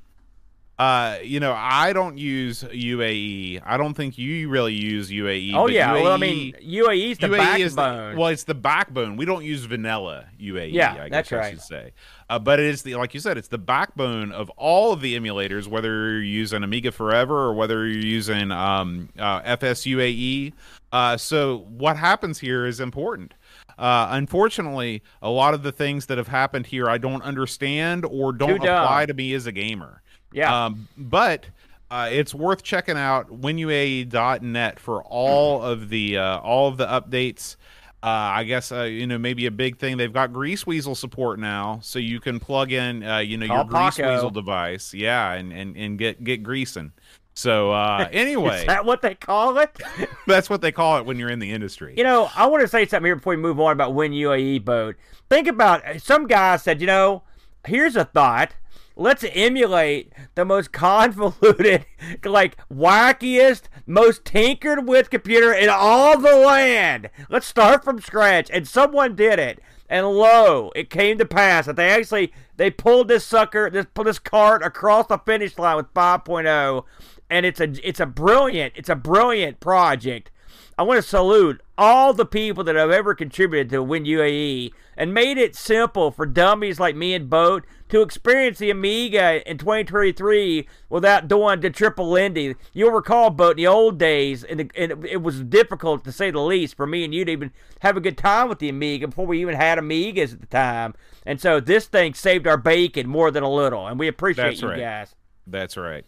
[0.79, 3.61] uh, you know, I don't use UAE.
[3.65, 5.53] I don't think you really use UAE.
[5.53, 8.17] Oh yeah, well I UAE mean UAE's the UAE is the, backbone.
[8.17, 9.15] well, it's the backbone.
[9.17, 10.73] We don't use vanilla UAE.
[10.73, 11.51] Yeah, I guess that's I right.
[11.51, 11.91] should say.
[12.33, 15.15] Uh, but it is the like you said, it's the backbone of all of the
[15.15, 15.67] emulators.
[15.67, 20.51] Whether you're using Amiga Forever or whether you're using um, uh, FSUAE.
[20.91, 23.35] Uh, so what happens here is important.
[23.77, 28.33] Uh, unfortunately, a lot of the things that have happened here I don't understand or
[28.33, 30.01] don't apply to me as a gamer.
[30.31, 31.45] yeah, Um, but
[31.91, 37.57] uh, it's worth checking out winuae.net for all of the uh, all of the updates.
[38.03, 41.79] Uh, I guess uh, you know maybe a big thing they've got Greaseweazle support now,
[41.81, 45.77] so you can plug in uh, you know your Call Greaseweazle device, yeah, and, and,
[45.77, 46.91] and get get greasing.
[47.33, 49.69] So uh, anyway, is that what they call it?
[50.27, 51.93] that's what they call it when you're in the industry.
[51.95, 54.65] You know, I want to say something here before we move on about Win UAE
[54.65, 54.97] boat.
[55.29, 57.23] Think about some guy said, you know,
[57.65, 58.51] here's a thought.
[58.95, 61.85] Let's emulate the most convoluted,
[62.23, 67.09] like wackiest, most tinkered with computer in all the land.
[67.29, 68.49] Let's start from scratch.
[68.51, 69.59] And someone did it.
[69.89, 74.19] And lo, it came to pass that they actually they pulled this sucker, this this
[74.19, 76.83] cart across the finish line with 5.0,
[77.29, 80.31] and it's a it's a brilliant it's a brilliant project.
[80.77, 85.13] I want to salute all the people that have ever contributed to Win UAE and
[85.13, 90.67] made it simple for dummies like me and Boat to experience the Amiga in 2023
[90.89, 92.55] without doing the triple Lindy.
[92.73, 96.11] You'll recall, Boat, in the old days, and, the, and it, it was difficult to
[96.11, 98.67] say the least for me and you to even have a good time with the
[98.67, 100.95] Amiga before we even had Amigas at the time.
[101.23, 104.61] And so this thing saved our bacon more than a little, and we appreciate That's
[104.63, 104.79] you right.
[104.79, 105.15] guys.
[105.45, 106.03] That's right.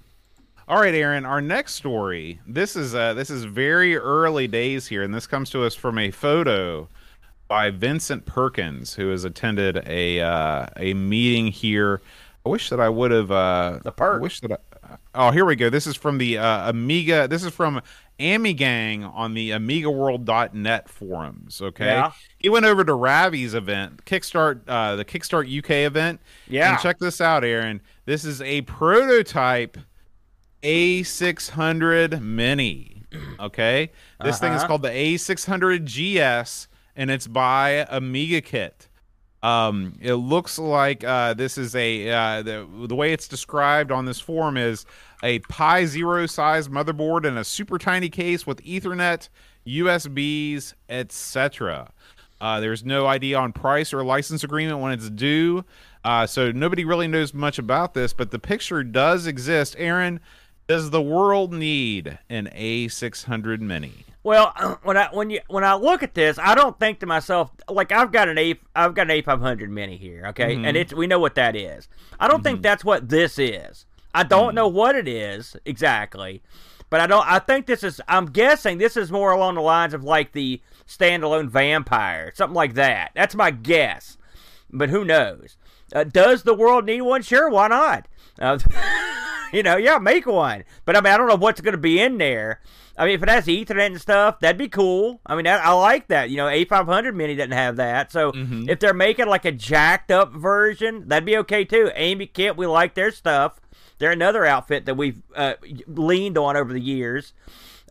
[0.68, 1.24] All right, Aaron.
[1.24, 2.40] Our next story.
[2.48, 6.00] This is uh, this is very early days here, and this comes to us from
[6.00, 6.90] a photo
[7.48, 12.02] by Vincent Perkins, who has attended a uh, a meeting here.
[12.46, 13.32] I wish that I would have.
[13.32, 14.20] Uh, The perk.
[14.20, 14.52] I wish that.
[14.84, 15.70] I, oh, here we go.
[15.70, 17.28] This is from the uh, Amiga.
[17.28, 17.82] This is from
[18.20, 21.62] Amigang on the AmigaWorld.net forums.
[21.62, 21.86] Okay.
[21.86, 22.12] Yeah.
[22.38, 26.22] He went over to Ravi's event, Kickstart, uh, the Kickstart UK event.
[26.48, 26.74] Yeah.
[26.74, 27.82] And check this out, Aaron.
[28.06, 29.78] This is a prototype
[30.64, 33.04] A600 Mini.
[33.40, 33.92] Okay.
[34.24, 34.68] This thing is Uh-huh.
[34.68, 38.88] called the A600 GS, and it's by Amiga Kit.
[39.44, 44.06] Um, it looks like uh, this is a uh, the the way it's described on
[44.06, 44.88] this forum is
[45.22, 49.30] a Pi Zero size motherboard in a super tiny case with Ethernet,
[49.68, 51.92] USBs, etc.
[52.42, 55.64] Uh, there's no idea on price or license agreement when it's due,
[56.04, 58.14] uh, so nobody really knows much about this.
[58.14, 59.76] But the picture does exist.
[59.78, 60.22] Aaron,
[60.68, 64.06] does the world need an A600 Mini?
[64.26, 67.52] Well, when I when you when I look at this, I don't think to myself
[67.70, 70.76] like I've got an A I've got an A five hundred mini here, okay, and
[70.76, 71.88] it's we know what that is.
[72.20, 73.86] I don't think that's what this is.
[74.14, 76.42] I don't know what it is exactly,
[76.90, 77.26] but I don't.
[77.28, 78.02] I think this is.
[78.08, 82.74] I'm guessing this is more along the lines of like the standalone vampire, something like
[82.74, 83.12] that.
[83.14, 84.18] That's my guess,
[84.72, 85.56] but who knows?
[85.94, 87.22] Uh, does the world need one?
[87.22, 88.08] Sure, why not?
[88.40, 88.58] Uh,
[89.54, 90.64] you know, yeah, make one.
[90.86, 92.62] But I mean, I don't know what's going to be in there.
[92.98, 95.20] I mean, if it has Ethernet and stuff, that'd be cool.
[95.26, 96.30] I mean, that, I like that.
[96.30, 98.12] You know, A500 Mini doesn't have that.
[98.12, 98.32] So
[98.70, 101.92] if they're making like a jacked up version, that'd be okay too.
[101.96, 103.60] Amy Kit, we like their stuff.
[103.98, 105.56] They're another outfit that we've uh,
[105.88, 107.34] leaned on over the years.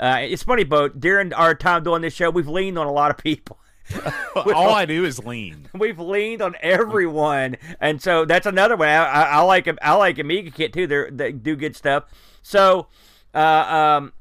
[0.00, 3.10] Uh, it's funny, but during our time doing this show, we've leaned on a lot
[3.10, 3.58] of people.
[4.36, 5.68] All I do is lean.
[5.74, 8.88] We've leaned on everyone, and so that's another one.
[8.88, 10.86] I, I, I like I like Amiga Kit too.
[10.86, 12.04] They're, they do good stuff.
[12.42, 12.88] So,
[13.34, 14.12] uh, um,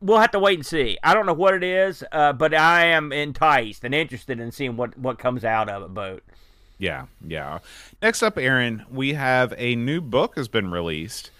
[0.00, 0.98] we'll have to wait and see.
[1.02, 4.76] I don't know what it is, uh, but I am enticed and interested in seeing
[4.76, 5.94] what what comes out of it.
[5.94, 6.22] Boat.
[6.78, 7.58] Yeah, yeah.
[8.00, 11.30] Next up, Aaron, we have a new book has been released.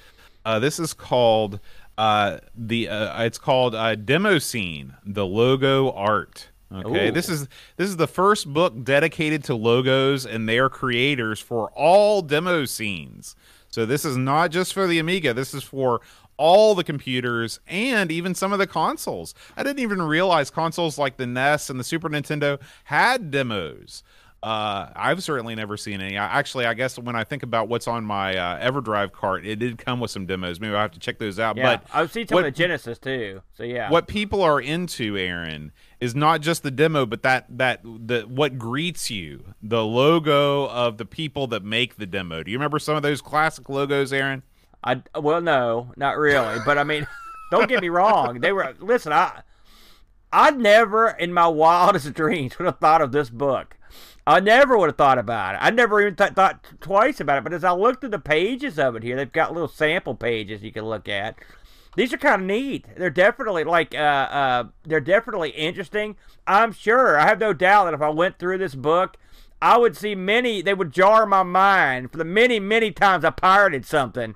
[0.44, 1.60] Uh, this is called
[1.96, 6.48] uh, the uh, it's called uh, Demo Scene: The Logo Art.
[6.72, 7.12] Okay, Ooh.
[7.12, 12.22] this is this is the first book dedicated to logos and their creators for all
[12.22, 13.34] demo scenes.
[13.70, 15.34] So this is not just for the Amiga.
[15.34, 16.00] This is for
[16.36, 19.34] all the computers and even some of the consoles.
[19.56, 24.02] I didn't even realize consoles like the NES and the Super Nintendo had demos.
[24.42, 26.16] Uh, I've certainly never seen any.
[26.16, 29.56] I, actually, I guess when I think about what's on my uh, EverDrive cart, it
[29.58, 30.58] did come with some demos.
[30.60, 31.58] Maybe I have to check those out.
[31.58, 33.42] Yeah, But I've seen some what- of the Genesis too.
[33.52, 37.82] So yeah, what people are into, Aaron, is not just the demo, but that that
[37.84, 42.42] the what greets you, the logo of the people that make the demo.
[42.42, 44.42] Do you remember some of those classic logos, Aaron?
[44.82, 46.58] I well, no, not really.
[46.64, 47.06] But I mean,
[47.50, 48.40] don't get me wrong.
[48.40, 49.12] They were listen.
[49.12, 49.42] I
[50.32, 53.76] I never in my wildest dreams would have thought of this book.
[54.26, 55.58] I never would have thought about it.
[55.60, 57.44] I never even th- thought twice about it.
[57.44, 60.62] But as I looked at the pages of it here, they've got little sample pages
[60.62, 61.36] you can look at.
[61.96, 62.86] These are kind of neat.
[62.96, 66.16] They're definitely like uh, uh, they're definitely interesting.
[66.46, 67.18] I'm sure.
[67.18, 69.16] I have no doubt that if I went through this book,
[69.60, 70.62] I would see many.
[70.62, 74.34] They would jar my mind for the many, many times I pirated something.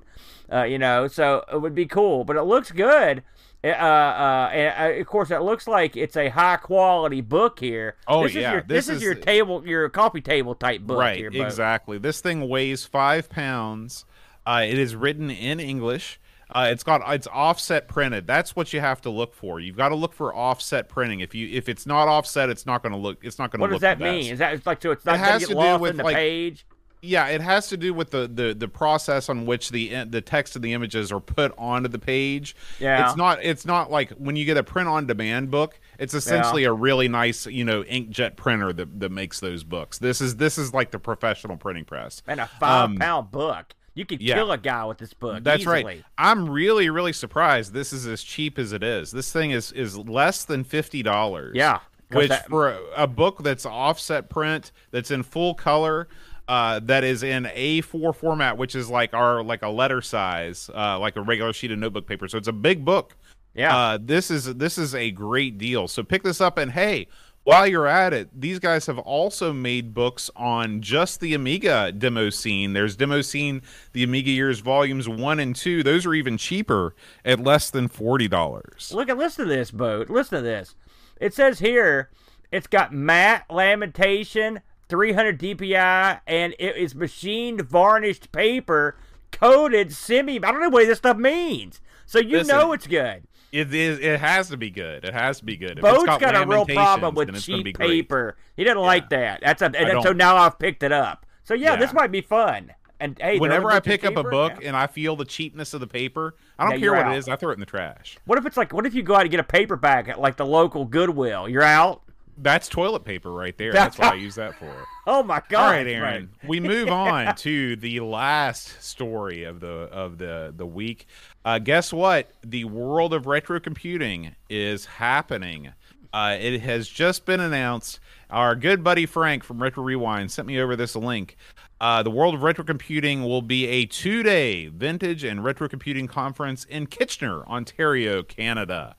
[0.53, 2.25] Uh, you know, so it would be cool.
[2.25, 3.23] But it looks good.
[3.65, 7.97] Uh, uh, and uh, of course, it looks like it's a high quality book here.
[8.07, 10.83] Oh, this yeah, Is your, this this, is, is- your table, your coffee table type
[10.83, 11.31] book right, here.
[11.33, 11.97] Exactly.
[11.99, 14.05] This thing weighs five pounds.
[14.47, 16.21] Uh, it is written in English.
[16.51, 18.27] Uh, it's got it's offset printed.
[18.27, 19.59] That's what you have to look for.
[19.59, 21.21] You've got to look for offset printing.
[21.21, 23.25] If you if it's not offset, it's not going to look.
[23.25, 23.77] It's not going to What look.
[23.77, 24.21] does that mean?
[24.21, 24.33] best.
[24.33, 24.91] Is that it's like so?
[24.91, 26.67] It's not It going has to do lost with, in the like- page.
[27.05, 30.57] Yeah, it has to do with the, the the process on which the the text
[30.57, 32.57] and the images are put onto the page.
[32.81, 33.07] Yeah.
[33.07, 36.65] It's not it's not like when you get a print on demand book, it's essentially
[36.65, 39.99] a really nice, you know, inkjet printer that, that makes those books.
[39.99, 42.23] This is this is like the professional printing press.
[42.27, 43.75] And a five Um, pound book.
[43.97, 44.35] You could yeah.
[44.35, 45.45] kill a guy with this book.
[45.45, 45.85] That's easily.
[45.85, 46.05] right.
[46.19, 49.13] I'm really really surprised this is as cheap as it is.
[49.13, 51.53] This thing is is less than $50.
[51.55, 51.79] Yeah,
[52.11, 56.09] 'cause Which that- for a, a book that's offset print, that's in full color,
[56.49, 60.99] uh, that is in A4 format, which is like our like a letter size, uh,
[60.99, 62.29] like a regular sheet of notebook paper.
[62.29, 63.17] So it's a big book.
[63.55, 63.77] Yeah.
[63.77, 65.89] Uh, this is this is a great deal.
[65.89, 67.09] So pick this up and hey,
[67.45, 72.31] while you're at it, these guys have also made books on just the Amiga demo
[72.31, 72.73] scene.
[72.73, 75.83] There's demo scene, the Amiga years volumes one and two.
[75.83, 78.93] Those are even cheaper at less than forty dollars.
[78.95, 80.11] Look at listen to this Bode.
[80.11, 80.75] Listen to this.
[81.21, 82.11] It says here
[82.51, 84.61] it's got matte lamination,
[84.95, 88.97] 300 DPI, and it is machined varnished paper,
[89.33, 90.37] coated semi.
[90.37, 91.81] I don't know what this stuff means.
[92.07, 93.25] So you Listen, know it's good.
[93.51, 93.99] It is.
[93.99, 95.05] It has to be good.
[95.05, 95.81] It has to be good.
[95.81, 98.37] Bode's got, a real problem with then it's gonna be cheap paper.
[98.57, 99.41] He didn't like that.
[99.43, 101.27] That's a, and so now I've picked it up.
[101.43, 101.77] So yeah, Yeah.
[101.77, 102.71] this might be fun.
[103.01, 104.69] And hey, Whenever I pick up a book Yeah.
[104.69, 107.15] and I feel the cheapness of the paper, I don't Yeah, care what out.
[107.15, 107.29] it is.
[107.29, 108.17] I throw it in the trash.
[108.27, 108.73] What if it's like?
[108.73, 111.49] What if you go out and get a paperback at like the local Goodwill?
[111.49, 112.03] You're out.
[112.37, 113.73] That's toilet paper right there.
[113.73, 114.75] That's what I use that for.
[115.07, 115.67] Oh my god!
[115.67, 116.31] All right, Aaron.
[116.47, 121.07] We move on to the last story of the of the the week.
[121.45, 122.31] Uh, guess what?
[122.43, 125.75] The world of retro computing is happening.
[126.15, 128.01] Uh, it has just been announced.
[128.31, 131.37] Our good buddy Frank from Retro Rewind sent me over this link.
[131.81, 136.65] Uh, the World of Retro Computing will be a two-day vintage and retro computing conference
[136.65, 138.97] in Kitchener, Ontario, Canada.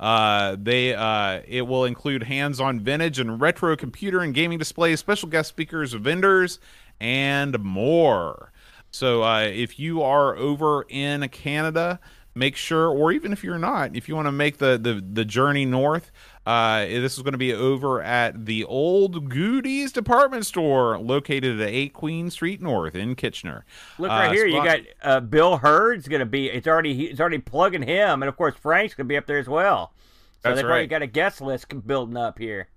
[0.00, 5.28] Uh, they uh, it will include hands-on vintage and retro computer and gaming displays, special
[5.28, 6.60] guest speakers, vendors,
[7.00, 8.52] and more.
[8.90, 11.98] So uh, if you are over in Canada,
[12.34, 15.24] make sure, or even if you're not, if you want to make the the, the
[15.24, 16.10] journey north,
[16.48, 21.68] uh, this is going to be over at the Old Goodies department store located at
[21.68, 23.66] 8 Queen Street North in Kitchener.
[23.98, 24.46] Look Uh, right here.
[24.46, 26.46] You got uh, Bil Herd's gonna be.
[26.46, 26.94] It's already.
[26.94, 29.92] He's already plugging him, and of course Frank's gonna be up there as well.
[30.42, 32.68] So That's they've already got a guest list building up here.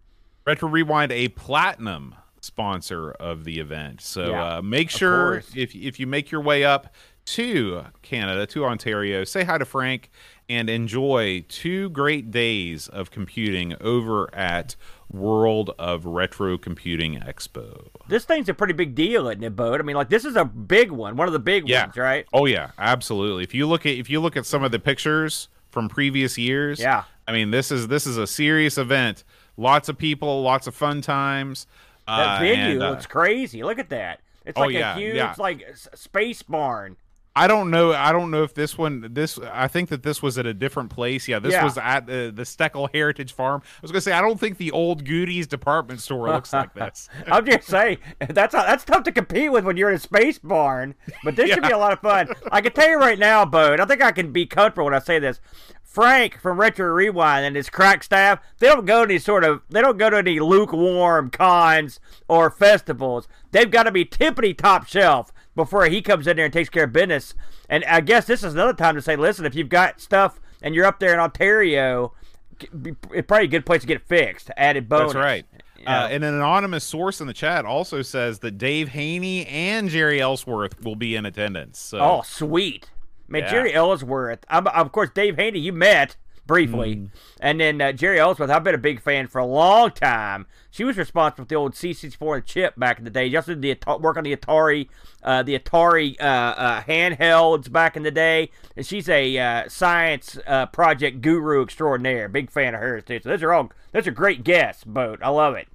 [0.45, 4.01] Retro Rewind, a platinum sponsor of the event.
[4.01, 6.93] So Yeah, uh, make sure if if you make your way up
[7.23, 10.09] to Canada, to Ontario, say hi to Frank
[10.49, 14.75] and enjoy two great days of computing over at
[15.09, 17.87] World of Retro Computing Expo.
[18.07, 19.79] This thing's a pretty big deal, isn't it, Bode?
[19.79, 21.85] I mean, like this is a big one, one of the big Yeah.
[21.85, 22.25] ones, right?
[22.33, 23.43] Oh yeah, absolutely.
[23.43, 26.79] If you look at if you look at some of the pictures from previous years,
[26.79, 27.03] Yeah.
[27.27, 29.23] I mean this is this is a serious event.
[29.57, 31.67] Lots of people, lots of fun times.
[32.07, 33.63] That uh, venue and, uh, looks crazy.
[33.63, 34.21] Look at that.
[34.45, 35.35] It's Oh, like yeah, a huge, yeah.
[35.37, 36.95] like space barn.
[37.33, 37.93] I don't know.
[37.93, 39.07] I don't know if this one.
[39.13, 41.29] This I think that this was at a different place.
[41.29, 41.63] Yeah, this Yeah.
[41.63, 43.61] was at the the Steckle Heritage Farm.
[43.65, 47.07] I was gonna say I don't think the old Goodies department store looks like this.
[47.27, 50.93] I'm just saying that's that's tough to compete with when you're in a space barn.
[51.23, 52.27] But this should be a lot of fun.
[52.51, 53.79] I can tell you right now, Bode.
[53.79, 55.39] I think I can be comfortable when I say this.
[55.83, 59.61] Frank from Retro Rewind and his crack staff, they don't go to any sort of,
[59.69, 63.27] they don't go to any lukewarm cons or festivals.
[63.51, 66.85] They've got to be tippity top shelf before he comes in there and takes care
[66.85, 67.33] of business.
[67.69, 70.73] And I guess this is another time to say, listen, if you've got stuff and
[70.75, 72.13] you're up there in Ontario,
[72.59, 74.49] it's probably a good place to get it fixed.
[74.57, 75.13] Added bonus.
[75.13, 75.45] That's right.
[75.77, 79.89] You Uh, and an anonymous source in the chat also says that Dave Haynie and
[79.89, 81.79] Jeri Ellsworth will be in attendance.
[81.79, 82.89] So Oh, sweet.
[83.27, 83.53] Man, Yeah.
[83.53, 84.45] Jeri Ellsworth.
[84.49, 86.95] I'm, of course, Dave Haynie, you met briefly.
[86.95, 87.09] Mm.
[87.39, 90.47] And then uh, Jeri Ellsworth, I've been a big fan for a long time.
[90.69, 93.29] She was responsible for the old C64 and chip back in the day.
[93.29, 94.87] Just did the work on the Atari,
[95.23, 98.49] uh, the Atari uh, uh, handhelds back in the day.
[98.75, 102.29] And she's a uh, science uh, project guru extraordinaire.
[102.29, 103.19] Big fan of hers too.
[103.21, 105.21] So those are all those are great guests, Bode.
[105.21, 105.67] I love it.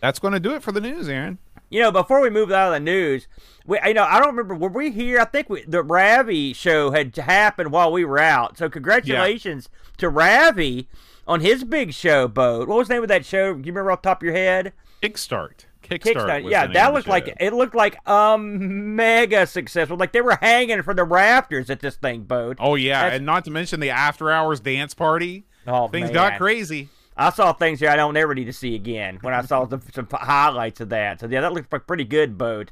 [0.00, 1.38] That's going to do it for the news, Aaron.
[1.70, 3.28] You know, before we move out of the news,
[3.66, 4.54] we, you know, I don't remember.
[4.54, 5.20] Were we here?
[5.20, 8.56] I think we, the Ravi show had happened while we were out.
[8.58, 10.88] So congratulations to Ravi
[11.26, 12.68] on his big show Bode.
[12.68, 13.52] What was the name of that show?
[13.52, 14.72] Do you remember off the top of your head?
[15.02, 15.66] Kickstart.
[15.82, 16.14] Kickstart.
[16.14, 16.50] Kickstart.
[16.50, 19.96] Yeah, that looked like it looked like um mega successful.
[19.96, 22.56] Like they were hanging from the rafters at this thing Bode.
[22.60, 25.44] Oh yeah, That's- and not to mention the after hours dance party.
[25.66, 26.14] Oh, Things man.
[26.14, 26.88] got crazy.
[27.18, 29.80] I saw things here I don't ever need to see again when I saw the,
[29.92, 31.20] some highlights of that.
[31.20, 32.70] So yeah, that looks like a pretty good boat.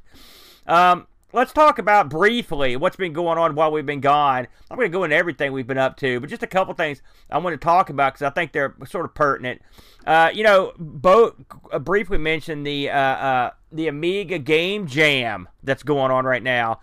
[0.66, 4.46] Um, let's talk about briefly what's been going on while we've been gone.
[4.70, 7.02] I'm going to go into everything we've been up to, but just a couple things
[7.30, 9.60] I want to talk about because I think they're sort of pertinent.
[10.06, 11.34] Uh, you know, Bo
[11.72, 16.80] uh, briefly mentioned the uh, uh, the Amiga Game Jam that's going on right now.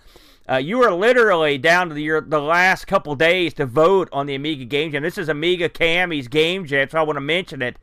[0.50, 4.26] Uh, you are literally down to the, your, the last couple days to vote on
[4.26, 5.04] the Amiga Game Jam.
[5.04, 7.78] This is Amiga Cammy's Game Jam, so I want to mention it.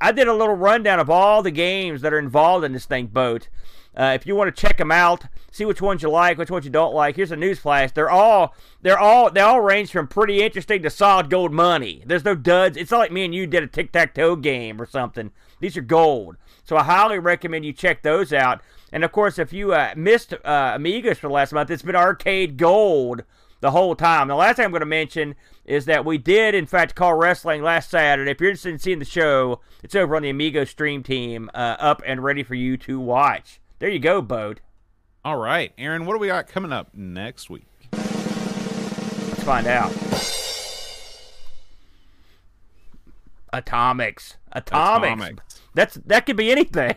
[0.00, 3.06] I did a little rundown of all the games that are involved in this thing,
[3.06, 3.48] Bode.
[3.96, 6.64] Uh, if you want to check them out, see which ones you like, which ones
[6.64, 7.16] you don't like.
[7.16, 11.30] Here's a newsflash: they're all, they're all, they all range from pretty interesting to solid
[11.30, 12.02] gold money.
[12.04, 12.76] There's no duds.
[12.76, 15.30] It's not like me and you did a tic tac toe game or something.
[15.60, 18.60] These are gold, so I highly recommend you check those out.
[18.94, 21.96] And of course, if you uh, missed uh, Amigas for the last month, it's been
[21.96, 23.24] arcade gold
[23.58, 24.28] the whole time.
[24.28, 25.34] The last thing I'm going to mention
[25.64, 28.30] is that we did, in fact, call wrestling last Saturday.
[28.30, 31.76] If you're interested in seeing the show, it's over on the Amigo stream team, uh,
[31.80, 33.58] up and ready for you to watch.
[33.80, 34.60] There you go, Bode.
[35.24, 37.66] All right, Aaron, what do we got coming up next week?
[37.92, 39.90] Let's find out.
[43.52, 44.36] Atomix.
[44.54, 45.16] Atomix.
[45.16, 45.38] Atomix.
[45.74, 46.94] That's that could be anything,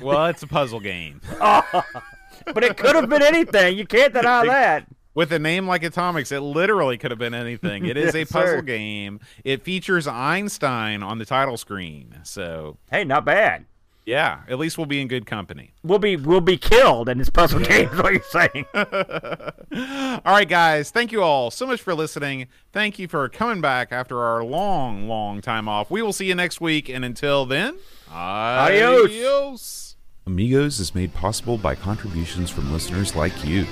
[0.00, 1.20] Well, it's a puzzle game.
[1.40, 3.76] but it could have been anything.
[3.78, 4.86] You can't deny that.
[5.14, 7.86] With a name like Atomix, it literally could have been anything.
[7.86, 8.62] It is a puzzle sir.
[8.62, 9.20] game.
[9.44, 12.18] It features Einstein on the title screen.
[12.22, 13.64] So, Hey, not bad.
[14.04, 15.72] yeah, at least we'll be in good company.
[15.82, 17.88] We'll be we'll be killed in this puzzle game.
[17.88, 18.66] Is what you're saying?
[20.26, 20.90] All right, guys.
[20.90, 22.46] Thank you all so much for listening.
[22.72, 25.90] Thank you for coming back after our long, long time off.
[25.90, 26.88] We will see you next week.
[26.90, 27.78] And until then,
[28.12, 29.04] Adios.
[29.06, 29.85] adios.
[30.28, 33.64] Amigos is made possible by contributions from listeners like you.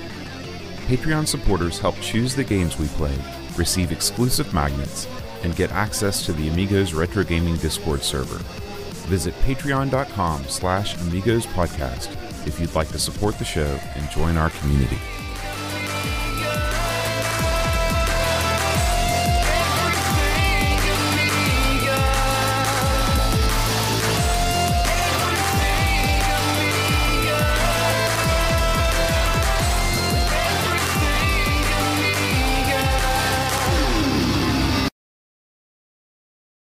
[0.87, 3.13] Patreon supporters help choose the games we play,
[3.57, 5.05] receive exclusive magnets,
[5.43, 8.37] and get access to the Amigos Retro Gaming Discord server.
[9.09, 12.15] Visit patreon.com slash amigos podcast
[12.47, 14.97] if you'd like to support the show and join our community.